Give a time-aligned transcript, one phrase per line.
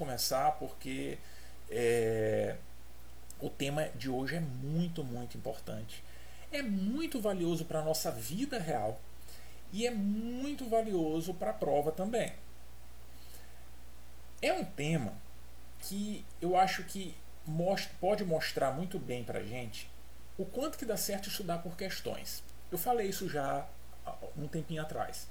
[0.00, 1.18] começar porque
[1.70, 2.56] é,
[3.38, 6.02] o tema de hoje é muito, muito importante.
[6.50, 8.98] É muito valioso para a nossa vida real
[9.70, 12.32] e é muito valioso para a prova também.
[14.40, 15.12] É um tema
[15.82, 17.14] que eu acho que
[18.00, 19.90] pode mostrar muito bem para a gente
[20.38, 22.42] o quanto que dá certo estudar por questões.
[22.72, 23.68] Eu falei isso já
[24.34, 25.28] um tempinho atrás.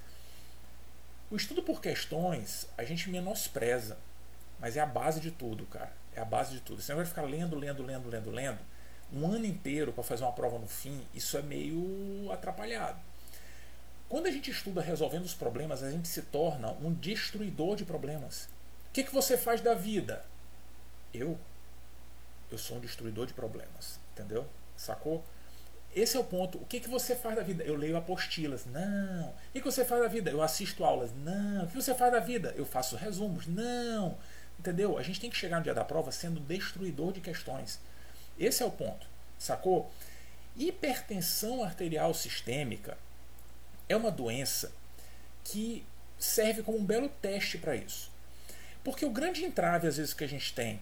[1.31, 3.97] O estudo por questões a gente menospreza,
[4.59, 5.91] mas é a base de tudo, cara.
[6.15, 6.81] É a base de tudo.
[6.81, 8.59] Você não vai ficar lendo, lendo, lendo, lendo, lendo
[9.11, 12.99] um ano inteiro para fazer uma prova no fim, isso é meio atrapalhado.
[14.07, 18.45] Quando a gente estuda resolvendo os problemas, a gente se torna um destruidor de problemas.
[18.89, 20.25] O que, que você faz da vida?
[21.13, 21.37] Eu?
[22.51, 23.99] Eu sou um destruidor de problemas.
[24.13, 24.47] Entendeu?
[24.75, 25.23] Sacou?
[25.95, 26.57] Esse é o ponto.
[26.57, 27.63] O que, que você faz da vida?
[27.63, 28.65] Eu leio apostilas.
[28.65, 29.29] Não.
[29.29, 30.31] O que, que você faz da vida?
[30.31, 31.11] Eu assisto aulas.
[31.15, 31.65] Não.
[31.65, 32.53] O que você faz da vida?
[32.55, 33.45] Eu faço resumos.
[33.45, 34.17] Não.
[34.59, 34.97] Entendeu?
[34.97, 37.79] A gente tem que chegar no dia da prova sendo destruidor de questões.
[38.37, 39.07] Esse é o ponto.
[39.37, 39.89] Sacou?
[40.57, 42.97] Hipertensão arterial sistêmica
[43.87, 44.73] é uma doença
[45.45, 45.85] que
[46.17, 48.11] serve como um belo teste para isso.
[48.83, 50.81] Porque o grande entrave, às vezes, que a gente tem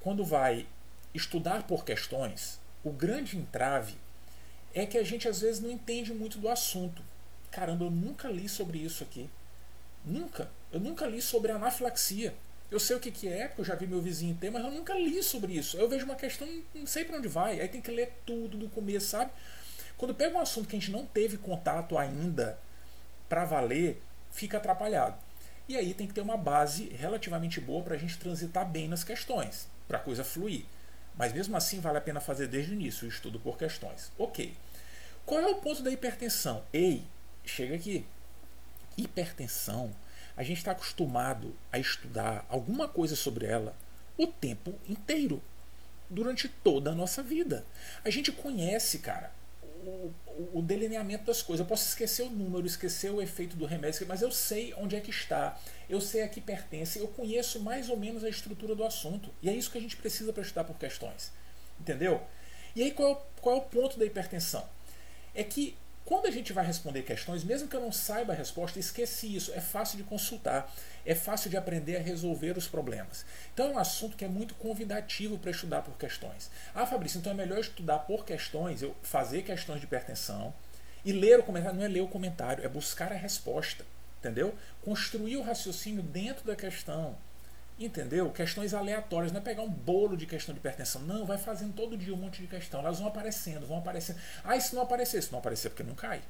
[0.00, 0.66] quando vai
[1.14, 3.94] estudar por questões, o grande entrave
[4.74, 7.02] é que a gente às vezes não entende muito do assunto.
[7.52, 9.30] Caramba, eu nunca li sobre isso aqui.
[10.04, 10.50] Nunca.
[10.72, 12.34] Eu nunca li sobre anafilaxia.
[12.72, 14.70] Eu sei o que, que é, porque eu já vi meu vizinho ter, mas eu
[14.70, 15.76] nunca li sobre isso.
[15.76, 17.60] Eu vejo uma questão, não sei para onde vai.
[17.60, 19.30] Aí tem que ler tudo do começo, sabe?
[19.98, 22.58] Quando pega um assunto que a gente não teve contato ainda
[23.28, 24.00] para valer,
[24.30, 25.18] fica atrapalhado.
[25.68, 29.04] E aí tem que ter uma base relativamente boa para a gente transitar bem nas
[29.04, 30.64] questões, para a coisa fluir.
[31.14, 34.10] Mas mesmo assim vale a pena fazer desde o início o estudo por questões.
[34.16, 34.56] Ok.
[35.26, 36.64] Qual é o ponto da hipertensão?
[36.72, 37.04] Ei,
[37.44, 38.06] chega aqui.
[38.96, 39.94] Hipertensão,
[40.36, 43.74] a gente está acostumado a estudar alguma coisa sobre ela
[44.16, 45.42] o tempo inteiro,
[46.08, 47.64] durante toda a nossa vida.
[48.04, 50.12] A gente conhece, cara, o,
[50.52, 51.64] o, delineamento das coisas.
[51.64, 55.00] Eu posso esquecer o número, esquecer o efeito do remédio, mas eu sei onde é
[55.00, 58.84] que está, eu sei a que pertence, eu conheço mais ou menos a estrutura do
[58.84, 59.30] assunto.
[59.42, 61.32] E é isso que a gente precisa para estudar por questões.
[61.80, 62.22] Entendeu?
[62.76, 64.66] E aí qual qual é o ponto da hipertensão?
[65.34, 68.78] É que quando a gente vai responder questões, mesmo que eu não saiba a resposta,
[68.78, 69.52] esqueci isso.
[69.54, 70.72] É fácil de consultar,
[71.06, 73.24] é fácil de aprender a resolver os problemas.
[73.54, 76.50] Então é um assunto que é muito convidativo para estudar por questões.
[76.74, 80.52] Ah, Fabrício, então é melhor estudar por questões, eu fazer questões de hipertensão
[81.04, 81.78] e ler o comentário.
[81.78, 83.84] Não é ler o comentário, é buscar a resposta.
[84.18, 84.54] Entendeu?
[84.82, 87.16] Construir o raciocínio dentro da questão.
[87.78, 88.30] Entendeu?
[88.30, 91.02] Questões aleatórias, não é pegar um bolo de questão de hipertensão.
[91.02, 92.80] Não, vai fazendo todo dia um monte de questão.
[92.80, 94.20] Elas vão aparecendo, vão aparecendo.
[94.44, 95.22] Ah, e se não aparecer?
[95.22, 96.22] Se não aparecer, porque não cai.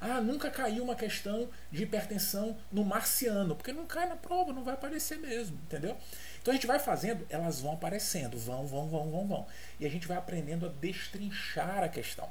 [0.00, 4.62] Ah, nunca caiu uma questão de hipertensão no marciano, porque não cai na prova, não
[4.62, 5.96] vai aparecer mesmo, entendeu?
[6.40, 9.46] Então a gente vai fazendo, elas vão aparecendo, vão, vão, vão, vão, vão.
[9.80, 12.30] E a gente vai aprendendo a destrinchar a questão.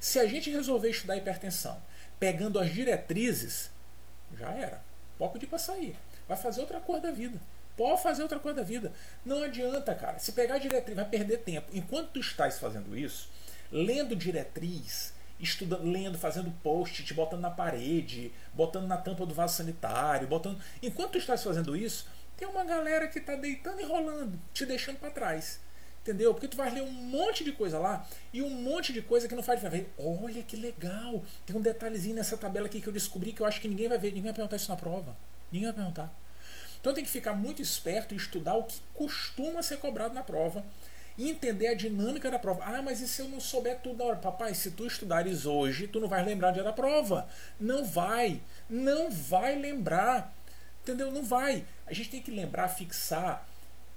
[0.00, 1.82] Se a gente resolver estudar hipertensão
[2.18, 3.70] pegando as diretrizes,
[4.38, 4.80] já era.
[5.18, 5.96] Pouco de para sair.
[6.28, 7.40] Vai fazer outra coisa da vida.
[7.76, 8.92] Pode fazer outra coisa da vida.
[9.24, 10.18] Não adianta, cara.
[10.18, 11.70] Se pegar a diretriz, vai perder tempo.
[11.72, 13.28] Enquanto tu estás fazendo isso,
[13.70, 20.26] lendo diretriz, estudando, lendo, fazendo post, botando na parede, botando na tampa do vaso sanitário,
[20.26, 20.58] botando.
[20.82, 24.98] Enquanto tu estás fazendo isso, tem uma galera que está deitando e rolando, te deixando
[24.98, 25.60] para trás.
[26.02, 26.32] Entendeu?
[26.32, 29.34] Porque tu vai ler um monte de coisa lá e um monte de coisa que
[29.34, 29.88] não faz diferença.
[29.98, 31.24] Olha que legal!
[31.44, 33.98] Tem um detalhezinho nessa tabela aqui que eu descobri que eu acho que ninguém vai
[33.98, 35.16] ver, ninguém vai perguntar isso na prova.
[35.50, 36.12] Ninguém vai perguntar.
[36.80, 40.64] Então tem que ficar muito esperto e estudar o que costuma ser cobrado na prova
[41.18, 42.62] e entender a dinâmica da prova.
[42.64, 44.16] Ah, mas e se eu não souber tudo na hora?
[44.16, 47.28] Papai, se tu estudares hoje, tu não vais lembrar dia da prova.
[47.58, 48.40] Não vai.
[48.68, 50.32] Não vai lembrar.
[50.82, 51.10] Entendeu?
[51.10, 51.64] Não vai.
[51.86, 53.48] A gente tem que lembrar, fixar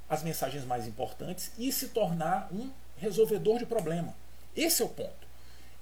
[0.09, 4.15] as mensagens mais importantes e se tornar um resolvedor de problema.
[4.55, 5.27] Esse é o ponto.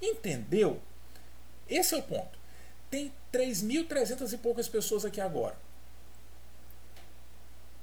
[0.02, 0.82] Entendeu?
[1.70, 2.37] Esse é o ponto.
[2.90, 5.56] Tem 3.300 e poucas pessoas aqui agora.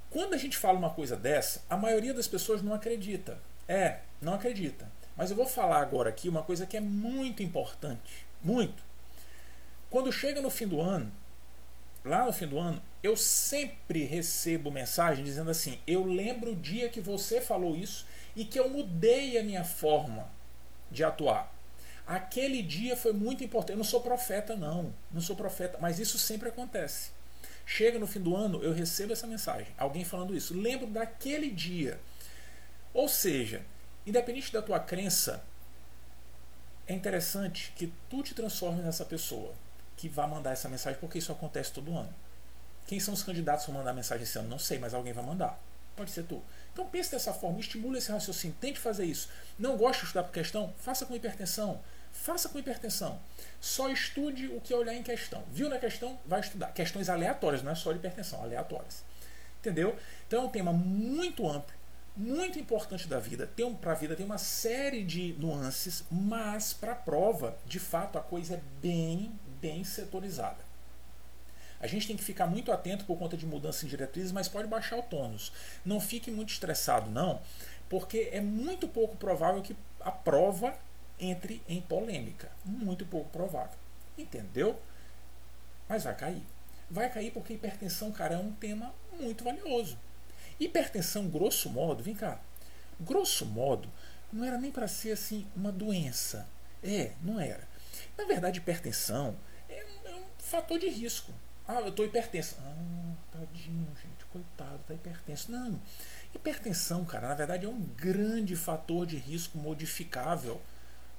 [0.09, 3.37] Quando a gente fala uma coisa dessa, a maioria das pessoas não acredita.
[3.67, 4.89] É, não acredita.
[5.15, 8.25] Mas eu vou falar agora aqui uma coisa que é muito importante.
[8.43, 8.83] Muito.
[9.89, 11.11] Quando chega no fim do ano,
[12.03, 16.89] lá no fim do ano, eu sempre recebo mensagem dizendo assim: eu lembro o dia
[16.89, 18.05] que você falou isso
[18.35, 20.27] e que eu mudei a minha forma
[20.91, 21.54] de atuar.
[22.05, 23.71] Aquele dia foi muito importante.
[23.71, 24.93] Eu não sou profeta, não.
[25.11, 27.09] Não sou profeta, mas isso sempre acontece.
[27.65, 30.53] Chega no fim do ano, eu recebo essa mensagem, alguém falando isso.
[30.53, 31.99] Lembro daquele dia.
[32.93, 33.65] Ou seja,
[34.05, 35.43] independente da tua crença,
[36.87, 39.53] é interessante que tu te transforme nessa pessoa
[39.97, 42.13] que vai mandar essa mensagem, porque isso acontece todo ano.
[42.85, 44.47] Quem são os candidatos vão mandar mensagem esse ano?
[44.47, 45.59] Não sei, mas alguém vai mandar.
[45.95, 46.43] Pode ser tu.
[46.71, 49.29] Então pense dessa forma, estimule esse raciocínio, tente fazer isso.
[49.57, 50.73] Não gosta de estudar por questão?
[50.77, 51.81] Faça com hipertensão.
[52.15, 53.19] Faça com hipertensão.
[53.61, 55.43] Só estude o que olhar em questão.
[55.51, 56.17] Viu na questão?
[56.25, 56.71] Vai estudar.
[56.71, 59.03] Questões aleatórias, não é só de hipertensão, aleatórias.
[59.59, 59.95] Entendeu?
[60.25, 61.75] Então é um tema muito amplo,
[62.15, 63.45] muito importante da vida.
[63.45, 68.17] Tem para a vida tem uma série de nuances, mas para a prova, de fato,
[68.17, 69.31] a coisa é bem,
[69.61, 70.63] bem setorizada.
[71.79, 74.67] A gente tem que ficar muito atento por conta de mudança em diretrizes, mas pode
[74.67, 75.51] baixar o tônus.
[75.83, 77.41] Não fique muito estressado, não,
[77.87, 80.75] porque é muito pouco provável que a prova
[81.19, 82.51] entre em polêmica.
[82.63, 83.77] Muito pouco provável.
[84.17, 84.79] Entendeu?
[85.87, 86.43] Mas vai cair.
[86.89, 89.97] Vai cair porque hipertensão, cara, é um tema muito valioso.
[90.59, 92.39] Hipertensão, grosso modo, vem cá.
[92.99, 93.89] Grosso modo,
[94.31, 96.47] não era nem para ser assim uma doença.
[96.83, 97.67] É, não era.
[98.17, 99.35] Na verdade, hipertensão
[99.67, 101.31] é um, é um fator de risco.
[101.67, 102.55] Ah, eu estou hipertenso.
[102.59, 105.51] Ah, tadinho, gente, coitado, tá hipertenso.
[105.51, 105.81] Não.
[106.33, 110.61] Hipertensão, cara, na verdade é um grande fator de risco modificável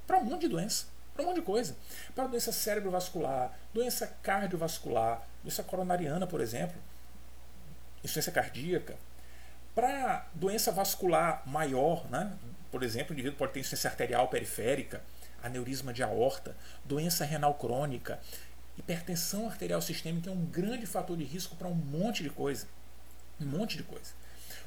[0.07, 1.77] para um monte de doença, para um monte de coisa.
[2.15, 6.77] Para doença cerebrovascular, doença cardiovascular, doença coronariana, por exemplo,
[7.99, 8.97] insuficiência cardíaca.
[9.75, 12.33] Para doença vascular maior, né?
[12.71, 15.03] por exemplo, o indivíduo pode ter insuficiência arterial periférica,
[15.43, 18.19] aneurisma de aorta, doença renal crônica,
[18.77, 22.67] hipertensão arterial sistêmica é um grande fator de risco para um monte de coisa.
[23.41, 24.13] Um monte de coisa.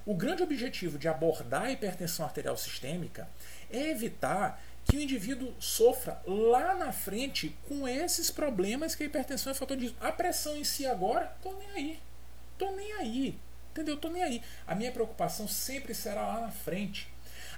[0.05, 3.27] O grande objetivo de abordar a hipertensão arterial sistêmica
[3.69, 9.51] é evitar que o indivíduo sofra lá na frente com esses problemas que a hipertensão
[9.51, 10.03] é fator de risco.
[10.03, 11.99] A pressão em si agora, tô nem aí.
[12.57, 13.39] Tô nem aí.
[13.71, 13.97] Entendeu?
[13.97, 14.41] Tô nem aí.
[14.65, 17.07] A minha preocupação sempre será lá na frente.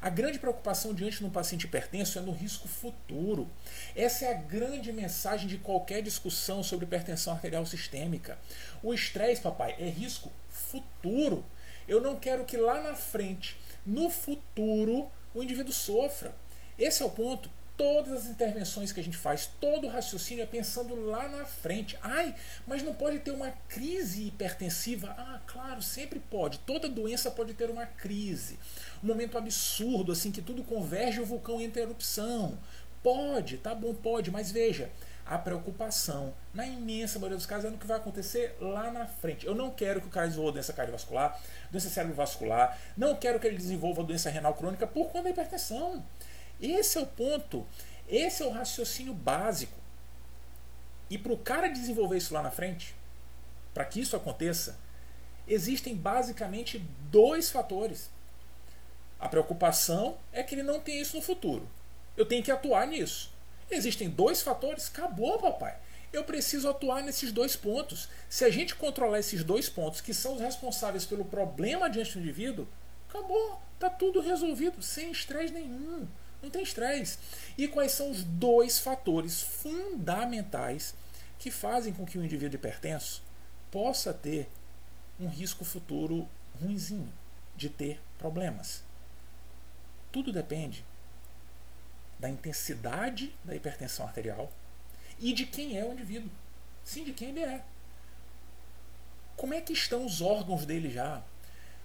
[0.01, 3.50] A grande preocupação diante de um paciente hipertenso é no risco futuro.
[3.95, 8.38] Essa é a grande mensagem de qualquer discussão sobre hipertensão arterial sistêmica.
[8.84, 11.45] O estresse, papai, é risco futuro.
[11.88, 13.56] Eu não quero que lá na frente,
[13.86, 16.34] no futuro, o indivíduo sofra.
[16.81, 17.48] Esse é o ponto
[17.78, 21.95] todas as intervenções que a gente faz, todo o raciocínio é pensando lá na frente.
[22.01, 22.33] Ai,
[22.66, 25.13] mas não pode ter uma crise hipertensiva?
[25.16, 26.57] Ah, claro, sempre pode.
[26.60, 28.57] Toda doença pode ter uma crise.
[29.04, 32.57] Um momento absurdo, assim, que tudo converge e o vulcão entra em erupção.
[33.04, 34.92] Pode, tá bom, pode, mas veja,
[35.25, 39.45] a preocupação, na imensa maioria dos casos, é no que vai acontecer lá na frente.
[39.45, 41.39] Eu não quero que o cara desenvolva doença cardiovascular,
[41.72, 46.04] doença cerebrovascular, não quero que ele desenvolva doença renal crônica por conta da hipertensão.
[46.62, 47.66] Esse é o ponto.
[48.08, 49.80] Esse é o raciocínio básico.
[51.10, 52.96] E para o cara desenvolver isso lá na frente,
[53.74, 54.78] para que isso aconteça,
[55.48, 56.80] existem basicamente
[57.10, 58.10] dois fatores.
[59.19, 61.68] A preocupação é que ele não tem isso no futuro.
[62.16, 63.31] Eu tenho que atuar nisso.
[63.69, 65.78] Existem dois fatores, acabou, papai.
[66.12, 68.10] Eu preciso atuar nesses dois pontos.
[68.30, 72.19] Se a gente controlar esses dois pontos, que são os responsáveis pelo problema diante do
[72.19, 72.68] indivíduo,
[73.08, 73.62] acabou.
[73.75, 76.08] Está tudo resolvido, sem estresse nenhum.
[76.42, 77.18] Não tem estresse.
[77.58, 80.96] E quais são os dois fatores fundamentais
[81.38, 83.24] que fazem com que o indivíduo hipertenso
[83.70, 84.50] possa ter
[85.20, 86.28] um risco futuro
[86.60, 87.12] ruinzinho
[87.56, 88.84] de ter problemas?
[90.12, 90.84] Tudo depende
[92.20, 94.52] da intensidade da hipertensão arterial
[95.20, 96.30] e de quem é o indivíduo.
[96.84, 97.64] Sim, de quem ele é.
[99.36, 101.22] Como é que estão os órgãos dele já?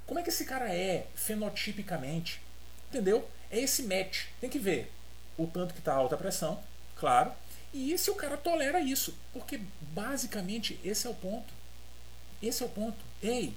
[0.06, 2.40] Como é que esse cara é fenotipicamente?
[2.88, 3.28] Entendeu?
[3.50, 4.26] É esse match.
[4.40, 4.92] Tem que ver
[5.36, 6.62] o tanto que está alta a pressão,
[6.96, 7.32] claro,
[7.72, 9.14] e se o cara tolera isso.
[9.32, 11.52] Porque basicamente esse é o ponto.
[12.42, 12.98] Esse é o ponto.
[13.22, 13.54] Ei,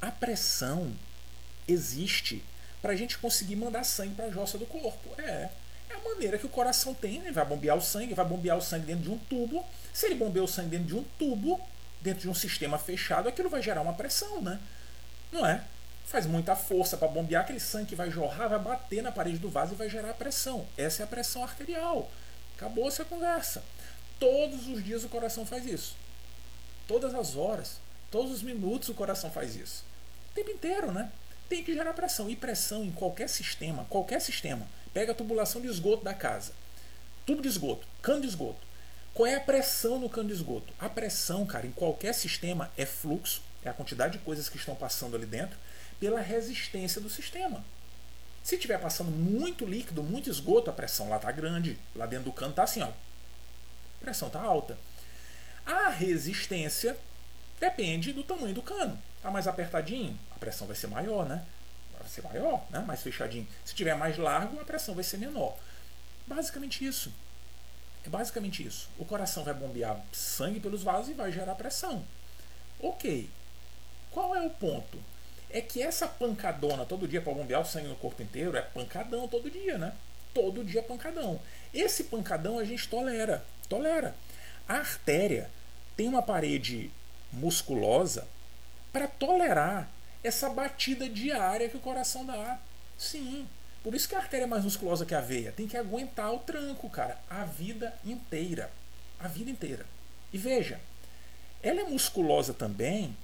[0.00, 0.92] a pressão
[1.66, 2.44] existe
[2.80, 5.20] para a gente conseguir mandar sangue para a jossa do corpo.
[5.20, 5.50] É.
[5.90, 7.32] É a maneira que o coração tem, né?
[7.32, 9.64] vai bombear o sangue, vai bombear o sangue dentro de um tubo.
[9.92, 11.60] Se ele bombeia o sangue dentro de um tubo,
[12.00, 14.60] dentro de um sistema fechado, aquilo vai gerar uma pressão, né?
[15.32, 15.64] Não é?
[16.08, 19.50] Faz muita força para bombear, aquele sangue que vai jorrar, vai bater na parede do
[19.50, 20.66] vaso e vai gerar pressão.
[20.76, 22.10] Essa é a pressão arterial.
[22.56, 23.62] Acabou-se a conversa.
[24.18, 25.96] Todos os dias o coração faz isso.
[26.86, 27.78] Todas as horas,
[28.10, 29.84] todos os minutos o coração faz isso.
[30.30, 31.12] O tempo inteiro, né?
[31.46, 32.30] Tem que gerar pressão.
[32.30, 34.66] E pressão em qualquer sistema, qualquer sistema.
[34.94, 36.52] Pega a tubulação de esgoto da casa.
[37.26, 38.66] Tubo de esgoto, cano de esgoto.
[39.12, 40.72] Qual é a pressão no cano de esgoto?
[40.78, 44.74] A pressão, cara, em qualquer sistema é fluxo, é a quantidade de coisas que estão
[44.74, 45.58] passando ali dentro,
[46.00, 47.64] pela resistência do sistema.
[48.42, 51.78] Se estiver passando muito líquido, muito esgoto, a pressão lá está grande.
[51.94, 52.86] Lá dentro do cano está assim, ó.
[52.86, 54.78] A pressão está alta.
[55.66, 56.96] A resistência
[57.60, 58.98] depende do tamanho do cano.
[59.16, 61.44] Está mais apertadinho, a pressão vai ser maior, né?
[61.98, 62.78] Vai ser maior, né?
[62.80, 63.46] mais fechadinho.
[63.64, 65.58] Se tiver mais largo, a pressão vai ser menor.
[66.26, 67.12] Basicamente isso.
[68.06, 68.88] É basicamente isso.
[68.96, 72.04] O coração vai bombear sangue pelos vasos e vai gerar pressão.
[72.80, 73.28] Ok.
[74.10, 74.98] Qual é o ponto?
[75.50, 79.26] É que essa pancadona todo dia para bombear o sangue no corpo inteiro é pancadão
[79.26, 79.94] todo dia, né?
[80.34, 81.40] Todo dia pancadão.
[81.72, 83.44] Esse pancadão a gente tolera.
[83.68, 84.14] Tolera.
[84.68, 85.50] A artéria
[85.96, 86.90] tem uma parede
[87.32, 88.26] musculosa
[88.92, 89.90] para tolerar
[90.22, 92.58] essa batida diária que o coração dá.
[92.96, 93.46] Sim.
[93.82, 95.52] Por isso que a artéria é mais musculosa que a veia.
[95.52, 98.70] Tem que aguentar o tranco, cara, a vida inteira.
[99.18, 99.86] A vida inteira.
[100.32, 100.80] E veja,
[101.62, 103.16] ela é musculosa também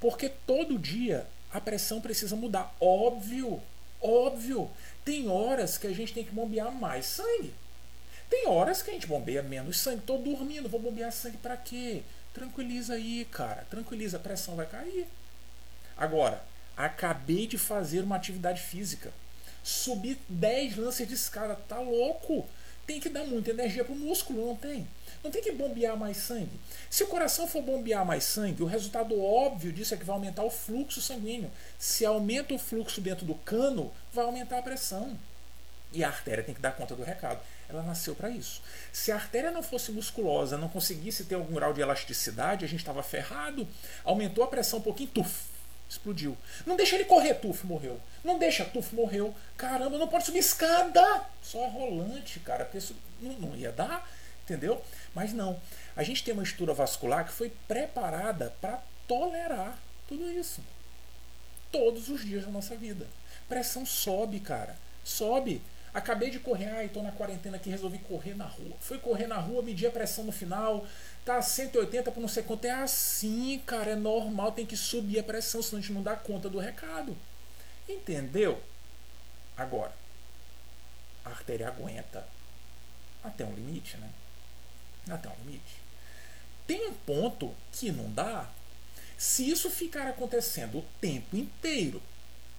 [0.00, 2.74] porque todo dia a pressão precisa mudar.
[2.80, 3.60] Óbvio,
[4.00, 4.70] óbvio.
[5.04, 7.54] Tem horas que a gente tem que bombear mais sangue.
[8.30, 10.02] Tem horas que a gente bombeia menos sangue.
[10.06, 12.02] Tô dormindo, vou bombear sangue para quê?
[12.32, 13.66] Tranquiliza aí, cara.
[13.68, 15.06] Tranquiliza, a pressão vai cair.
[15.96, 16.42] Agora,
[16.76, 19.12] acabei de fazer uma atividade física.
[19.62, 22.48] Subir 10 lances de escada, tá louco?
[22.86, 24.88] Tem que dar muita energia pro músculo, não tem?
[25.22, 26.58] Não tem que bombear mais sangue.
[26.90, 30.42] Se o coração for bombear mais sangue, o resultado óbvio disso é que vai aumentar
[30.42, 31.50] o fluxo sanguíneo.
[31.78, 35.16] Se aumenta o fluxo dentro do cano, vai aumentar a pressão.
[35.92, 37.40] E a artéria tem que dar conta do recado.
[37.68, 38.62] Ela nasceu para isso.
[38.92, 42.80] Se a artéria não fosse musculosa, não conseguisse ter algum grau de elasticidade, a gente
[42.80, 43.66] estava ferrado.
[44.04, 45.44] Aumentou a pressão um pouquinho, tuf,
[45.88, 46.36] explodiu.
[46.66, 48.00] Não deixa ele correr, tuf, morreu.
[48.24, 49.34] Não deixa, tuf, morreu.
[49.56, 51.24] Caramba, não pode subir escada.
[51.42, 52.68] Só rolante, cara.
[52.74, 54.08] Isso não, não ia dar,
[54.52, 54.82] entendeu?
[55.14, 55.60] Mas não.
[55.96, 60.60] A gente tem uma estrutura vascular que foi preparada para tolerar tudo isso.
[61.70, 63.06] Todos os dias da nossa vida.
[63.48, 64.76] Pressão sobe, cara.
[65.02, 65.62] Sobe.
[65.94, 68.74] Acabei de correr, ai, tô na quarentena aqui, resolvi correr na rua.
[68.80, 70.86] Fui correr na rua, medi a pressão no final,
[71.22, 72.64] tá 180 por não sei quanto.
[72.64, 76.16] É assim, cara, é normal, tem que subir a pressão, senão a gente não dá
[76.16, 77.14] conta do recado.
[77.86, 78.62] Entendeu?
[79.54, 79.92] Agora,
[81.26, 82.26] a artéria aguenta
[83.22, 84.08] até um limite, né?
[85.08, 85.82] Até um limite.
[86.66, 88.48] Tem um ponto que não dá.
[89.18, 92.02] Se isso ficar acontecendo o tempo inteiro,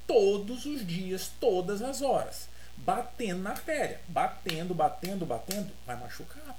[0.07, 2.47] todos os dias, todas as horas,
[2.77, 6.57] batendo na artéria, batendo, batendo, batendo, vai machucar.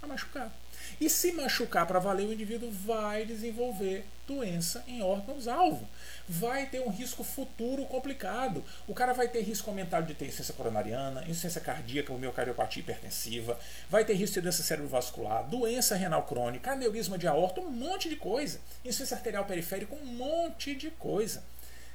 [0.00, 0.52] Vai machucar.
[1.00, 5.86] E se machucar para valer, o indivíduo vai desenvolver doença em órgãos-alvo.
[6.26, 8.64] Vai ter um risco futuro complicado.
[8.88, 13.58] O cara vai ter risco aumentado de ter insuficiência coronariana, insuficiência cardíaca, miocardiopatia hipertensiva,
[13.90, 18.16] vai ter risco de doença cerebrovascular, doença renal crônica, aneurisma de aorta, um monte de
[18.16, 18.58] coisa.
[18.84, 21.44] Insuficiência arterial periférica, um monte de coisa.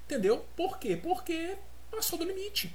[0.06, 0.46] Entendeu?
[0.56, 0.96] Por quê?
[0.96, 1.58] Porque
[1.90, 2.74] passou do limite.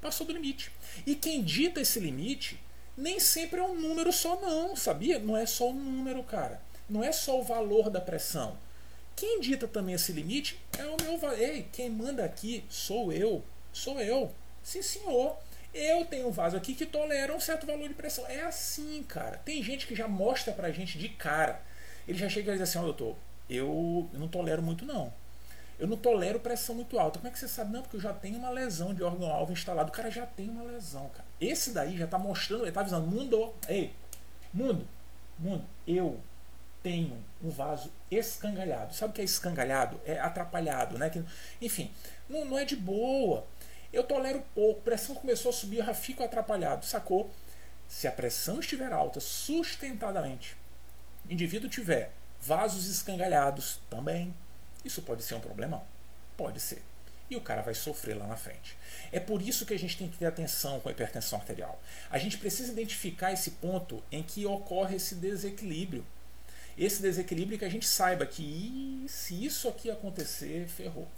[0.00, 0.70] Passou do limite.
[1.06, 2.60] E quem dita esse limite
[2.96, 5.18] nem sempre é um número só, não, sabia?
[5.18, 6.60] Não é só o número, cara.
[6.88, 8.56] Não é só o valor da pressão.
[9.16, 11.38] Quem dita também esse limite é o meu valor.
[11.38, 13.42] Ei, quem manda aqui sou eu.
[13.72, 14.32] Sou eu.
[14.62, 15.36] Sim, senhor.
[15.72, 18.24] Eu tenho um vaso aqui que tolera um certo valor de pressão.
[18.28, 19.38] É assim, cara.
[19.38, 21.60] Tem gente que já mostra pra gente de cara.
[22.06, 23.16] Ele já chega e diz assim: Ó, oh, doutor,
[23.48, 25.12] eu não tolero muito, não.
[25.78, 27.18] Eu não tolero pressão muito alta.
[27.18, 27.72] Como é que você sabe?
[27.72, 29.90] Não, porque eu já tenho uma lesão de órgão-alvo instalado.
[29.90, 31.26] O cara já tem uma lesão, cara.
[31.40, 33.92] Esse daí já está mostrando, ele está avisando, mundo, ei,
[34.52, 34.86] mundo,
[35.38, 36.20] mundo, eu
[36.82, 38.94] tenho um vaso escangalhado.
[38.94, 40.00] Sabe o que é escangalhado?
[40.04, 41.10] É atrapalhado, né?
[41.60, 41.90] enfim,
[42.28, 43.44] não, não é de boa.
[43.92, 47.30] Eu tolero pouco, pressão começou a subir, eu já fico atrapalhado, sacou?
[47.88, 50.56] Se a pressão estiver alta sustentadamente,
[51.28, 54.34] indivíduo tiver vasos escangalhados também,
[54.84, 55.84] isso pode ser um problemão.
[56.36, 56.82] Pode ser.
[57.30, 58.76] E o cara vai sofrer lá na frente.
[59.10, 61.80] É por isso que a gente tem que ter atenção com a hipertensão arterial.
[62.10, 66.04] A gente precisa identificar esse ponto em que ocorre esse desequilíbrio.
[66.76, 71.08] Esse desequilíbrio que a gente saiba que se isso aqui acontecer, ferrou.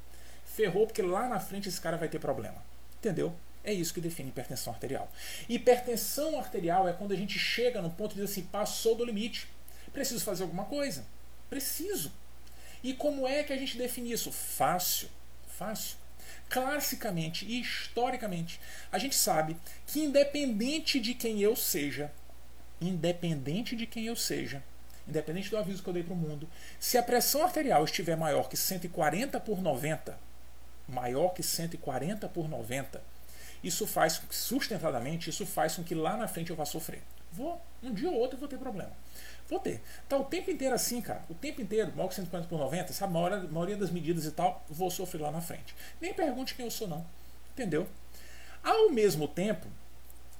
[0.44, 2.62] Ferrou porque lá na frente esse cara vai ter problema.
[2.98, 3.34] Entendeu?
[3.64, 5.10] É isso que define hipertensão arterial.
[5.48, 9.48] Hipertensão arterial é quando a gente chega no ponto de dizer assim, passou do limite.
[9.92, 11.04] Preciso fazer alguma coisa?
[11.50, 12.12] Preciso.
[12.82, 14.32] E como é que a gente define isso?
[14.32, 15.08] Fácil.
[15.46, 15.96] Fácil.
[16.48, 18.60] Classicamente e historicamente,
[18.92, 19.56] a gente sabe
[19.86, 22.12] que independente de quem eu seja,
[22.80, 24.62] independente de quem eu seja,
[25.08, 28.48] independente do aviso que eu dei para o mundo, se a pressão arterial estiver maior
[28.48, 30.18] que 140 por 90,
[30.88, 33.02] maior que 140 por 90,
[33.62, 37.02] isso faz sustentadamente, isso faz com que lá na frente eu vá sofrer.
[37.32, 38.92] Vou, um dia ou outro eu vou ter problema.
[39.48, 39.80] Vou ter.
[40.08, 41.22] Tá o tempo inteiro assim, cara.
[41.28, 43.10] O tempo inteiro, maior que 140 por 90, sabe?
[43.10, 45.74] A maioria, a maioria das medidas e tal, vou sofrer lá na frente.
[46.00, 47.06] Nem pergunte quem eu sou, não.
[47.52, 47.86] Entendeu?
[48.62, 49.68] Ao mesmo tempo,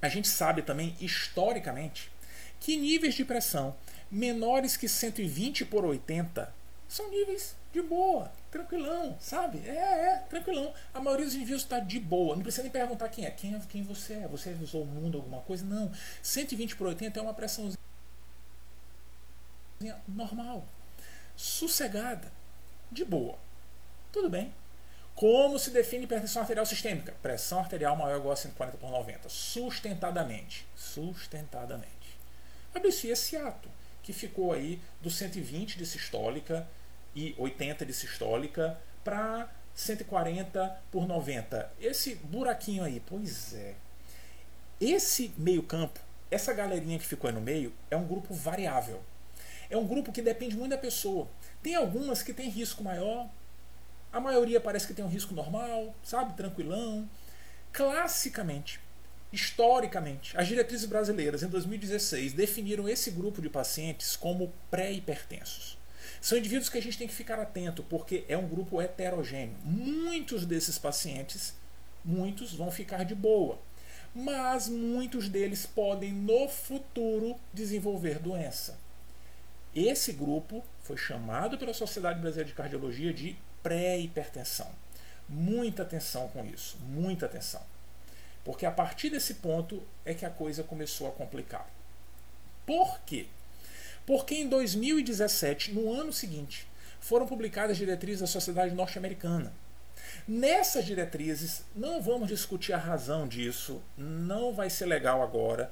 [0.01, 2.11] a gente sabe também, historicamente,
[2.59, 3.75] que níveis de pressão
[4.11, 6.53] menores que 120 por 80
[6.87, 9.61] são níveis de boa, tranquilão, sabe?
[9.67, 10.73] É, é, tranquilão.
[10.93, 12.35] A maioria dos envios está de boa.
[12.35, 13.31] Não precisa nem perguntar quem é.
[13.31, 14.27] Quem é quem você é?
[14.27, 15.65] Você avisou o mundo alguma coisa?
[15.65, 15.91] Não.
[16.21, 17.86] 120 por 80 é uma pressãozinha
[20.07, 20.65] normal,
[21.35, 22.31] sossegada.
[22.91, 23.37] de boa.
[24.11, 24.53] Tudo bem.
[25.13, 27.11] Como se define hipertensão arterial sistêmica?
[27.21, 29.27] Pressão arterial maior ou igual a 140 por 90.
[29.29, 30.65] Sustentadamente.
[30.75, 32.17] Sustentadamente.
[32.75, 33.69] E esse ato
[34.03, 36.67] que ficou aí do 120 de sistólica
[37.15, 41.73] e 80 de sistólica para 140 por 90.
[41.79, 43.75] Esse buraquinho aí, pois é.
[44.79, 49.01] Esse meio-campo, essa galerinha que ficou aí no meio, é um grupo variável.
[49.69, 51.27] É um grupo que depende muito da pessoa.
[51.61, 53.29] Tem algumas que tem risco maior,
[54.11, 56.33] a maioria parece que tem um risco normal, sabe?
[56.33, 57.07] Tranquilão.
[57.71, 58.79] Classicamente,
[59.31, 65.77] historicamente, as diretrizes brasileiras em 2016 definiram esse grupo de pacientes como pré-hipertensos.
[66.21, 69.55] São indivíduos que a gente tem que ficar atento, porque é um grupo heterogêneo.
[69.63, 71.53] Muitos desses pacientes,
[72.03, 73.59] muitos vão ficar de boa,
[74.15, 78.79] mas muitos deles podem no futuro desenvolver doença.
[79.77, 84.71] Esse grupo foi chamado pela Sociedade Brasileira de Cardiologia de pré-hipertensão.
[85.29, 87.61] Muita atenção com isso, muita atenção.
[88.43, 91.69] Porque a partir desse ponto é que a coisa começou a complicar.
[92.65, 93.27] Por quê?
[94.03, 96.67] Porque em 2017, no ano seguinte,
[96.99, 99.53] foram publicadas diretrizes da Sociedade Norte-Americana.
[100.27, 105.71] Nessas diretrizes, não vamos discutir a razão disso, não vai ser legal agora,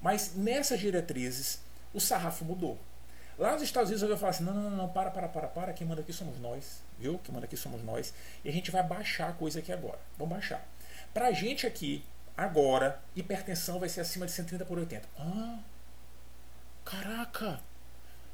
[0.00, 1.58] mas nessas diretrizes
[1.92, 2.78] o sarrafo mudou.
[3.38, 5.86] Lá nos Estados Unidos eu falar assim, não, não, não, para, para, para, para, quem
[5.86, 7.18] manda aqui somos nós, viu?
[7.24, 8.12] Quem manda aqui somos nós.
[8.44, 9.98] E a gente vai baixar a coisa aqui agora.
[10.18, 10.66] Vamos baixar.
[11.14, 12.04] Pra gente aqui,
[12.36, 15.08] agora, hipertensão vai ser acima de 130 por 80.
[15.18, 15.58] Ah,
[16.84, 17.60] caraca,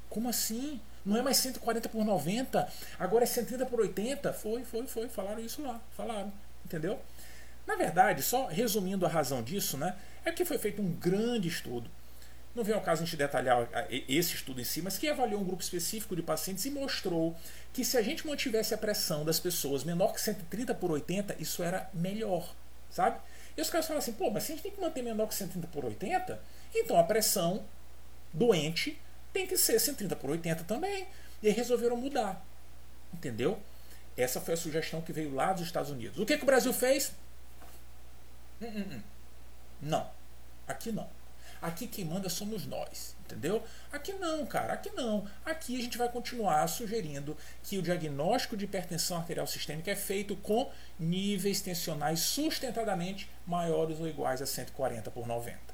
[0.09, 0.81] como assim?
[1.05, 2.67] Não é mais 140 por 90,
[2.99, 4.33] agora é 130 por 80?
[4.33, 6.31] Foi, foi, foi, falaram isso lá, falaram,
[6.65, 6.99] entendeu?
[7.65, 11.89] Na verdade, só resumindo a razão disso, né, é que foi feito um grande estudo
[12.55, 15.45] não vem ao caso a gente detalhar esse estudo em si, mas que avaliou um
[15.45, 17.35] grupo específico de pacientes e mostrou
[17.71, 21.61] que se a gente mantivesse a pressão das pessoas menor que 130 por 80, isso
[21.61, 22.53] era melhor,
[22.89, 23.19] sabe?
[23.55, 25.35] E os caras falam assim, pô, mas se a gente tem que manter menor que
[25.35, 26.41] 130 por 80,
[26.73, 27.63] então a pressão
[28.33, 28.99] doente
[29.33, 31.07] tem que ser 130 por 80 também.
[31.41, 32.45] E aí resolveram mudar.
[33.13, 33.59] Entendeu?
[34.17, 36.19] Essa foi a sugestão que veio lá dos Estados Unidos.
[36.19, 37.11] O que, que o Brasil fez?
[38.61, 39.01] Hum, hum, hum.
[39.81, 40.09] Não.
[40.67, 41.09] Aqui não.
[41.61, 43.61] Aqui quem manda somos nós, entendeu?
[43.91, 45.27] Aqui não, cara, aqui não.
[45.45, 50.35] Aqui a gente vai continuar sugerindo que o diagnóstico de hipertensão arterial sistêmica é feito
[50.37, 55.69] com níveis tensionais sustentadamente maiores ou iguais a 140 por 90.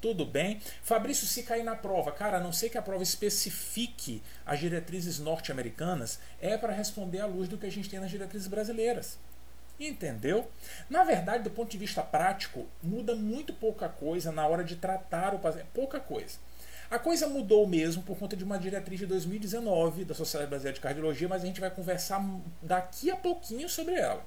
[0.00, 0.60] Tudo bem?
[0.82, 5.18] Fabrício, se cair na prova, cara, a não sei que a prova especifique as diretrizes
[5.18, 9.18] norte-americanas, é para responder à luz do que a gente tem nas diretrizes brasileiras.
[9.78, 10.50] Entendeu?
[10.88, 15.34] Na verdade, do ponto de vista prático, muda muito pouca coisa na hora de tratar
[15.34, 15.68] o paciente.
[15.74, 16.38] Pouca coisa.
[16.90, 20.80] A coisa mudou mesmo por conta de uma diretriz de 2019 da Sociedade Brasileira de
[20.80, 22.24] Cardiologia, mas a gente vai conversar
[22.62, 24.24] daqui a pouquinho sobre ela.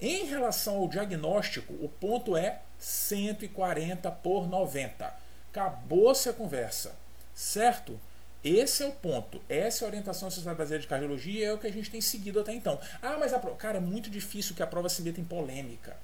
[0.00, 5.12] Em relação ao diagnóstico, o ponto é 140 por 90.
[5.50, 6.94] Acabou-se a conversa,
[7.34, 8.00] certo?
[8.42, 9.40] Esse é o ponto.
[9.48, 12.00] Essa é a orientação da Sociedade Brasileira de Cardiologia é o que a gente tem
[12.00, 12.80] seguido até então.
[13.02, 13.56] Ah, mas a prova.
[13.56, 15.96] Cara, é muito difícil que a prova se meta em polêmica.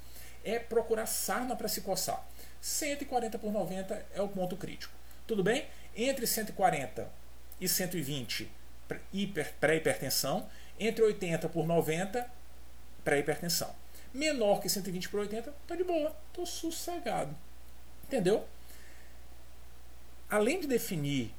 [0.45, 2.27] É procurar sarna para se coçar.
[2.61, 4.93] 140 por 90 é o ponto crítico.
[5.27, 5.67] Tudo bem?
[5.97, 7.09] Entre 140
[7.61, 8.51] e 120,
[9.59, 10.47] pré-hipertensão.
[10.79, 12.31] Entre 80 por 90,
[13.03, 13.75] pré-hipertensão.
[14.13, 16.15] Menor que 120 por 80, tá de boa.
[16.33, 17.35] Tô sossegado.
[18.05, 18.47] Entendeu?
[20.29, 21.33] Além de definir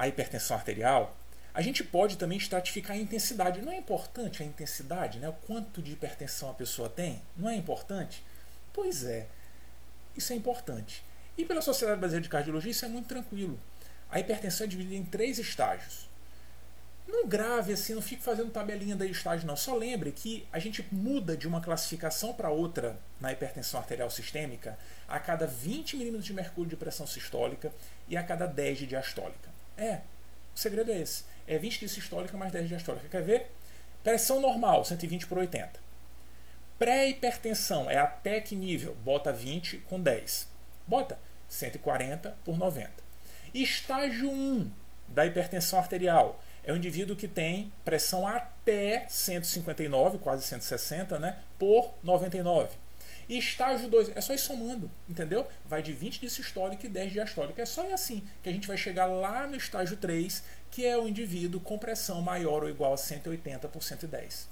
[0.00, 1.14] a hipertensão arterial,
[1.52, 3.60] a gente pode também estratificar a intensidade.
[3.60, 5.28] Não é importante a intensidade, né?
[5.28, 7.20] o quanto de hipertensão a pessoa tem?
[7.36, 8.24] Não é importante?
[8.72, 9.26] Pois é,
[10.16, 11.04] isso é importante.
[11.36, 13.60] E pela Sociedade Brasileira de Cardiologia, isso é muito tranquilo.
[14.10, 16.08] A hipertensão é dividida em três estágios.
[17.06, 19.56] Não grave assim, não fique fazendo tabelinha da estágio, não.
[19.56, 24.78] Só lembre que a gente muda de uma classificação para outra na hipertensão arterial sistêmica
[25.06, 27.70] a cada 20 milímetros de mercúrio de pressão sistólica
[28.08, 29.59] e a cada 10 de diastólica.
[29.76, 30.00] É,
[30.54, 31.24] o segredo é esse.
[31.46, 33.08] É 20 de sistólica mais 10 de diastólica.
[33.08, 33.50] Quer ver?
[34.02, 35.80] Pressão normal, 120 por 80.
[36.78, 38.96] Pré-hipertensão é até que nível?
[39.04, 40.48] Bota 20 com 10.
[40.86, 42.90] Bota 140 por 90.
[43.52, 44.70] Estágio 1
[45.08, 51.92] da hipertensão arterial é o indivíduo que tem pressão até 159, quase 160, né, por
[52.02, 52.68] 99.
[53.30, 55.46] E estágio 2, é só ir somando, entendeu?
[55.64, 57.62] Vai de 20 de sistólica e 10 diastólica.
[57.62, 60.98] É só ir assim que a gente vai chegar lá no estágio 3, que é
[60.98, 64.48] o indivíduo com pressão maior ou igual a 180 por 110.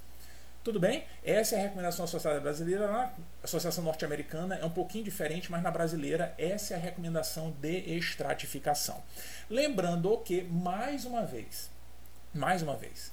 [0.63, 1.05] Tudo bem?
[1.25, 2.87] Essa é a recomendação da Sociedade Brasileira.
[2.87, 3.13] Na
[3.43, 9.03] Associação Norte-Americana é um pouquinho diferente, mas na brasileira essa é a recomendação de estratificação.
[9.51, 11.69] Lembrando que, mais uma vez,
[12.33, 13.11] mais uma vez,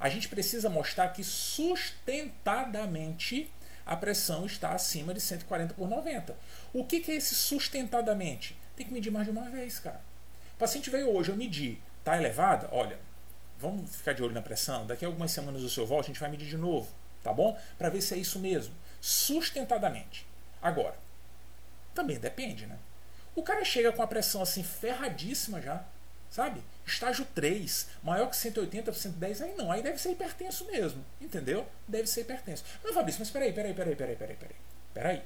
[0.00, 3.50] A gente precisa mostrar que sustentadamente
[3.88, 6.36] a pressão está acima de 140 por 90.
[6.74, 8.54] O que, que é esse sustentadamente?
[8.76, 10.02] Tem que medir mais de uma vez, cara.
[10.54, 12.68] O paciente veio hoje, eu medi, tá elevada?
[12.70, 12.98] Olha,
[13.58, 14.86] vamos ficar de olho na pressão.
[14.86, 16.86] Daqui a algumas semanas o seu volta, a gente vai medir de novo,
[17.22, 17.58] tá bom?
[17.78, 18.74] Para ver se é isso mesmo.
[19.00, 20.26] Sustentadamente.
[20.60, 20.96] Agora,
[21.94, 22.78] também depende, né?
[23.34, 25.82] O cara chega com a pressão assim ferradíssima já,
[26.28, 26.62] sabe?
[26.88, 31.66] Estágio 3, maior que 180 por 110, aí não, aí deve ser hipertenso mesmo, entendeu?
[31.86, 32.64] Deve ser hipertenso.
[32.82, 34.56] Não, Fabrício, mas peraí, peraí, peraí, peraí, peraí, peraí.
[34.94, 35.22] Peraí.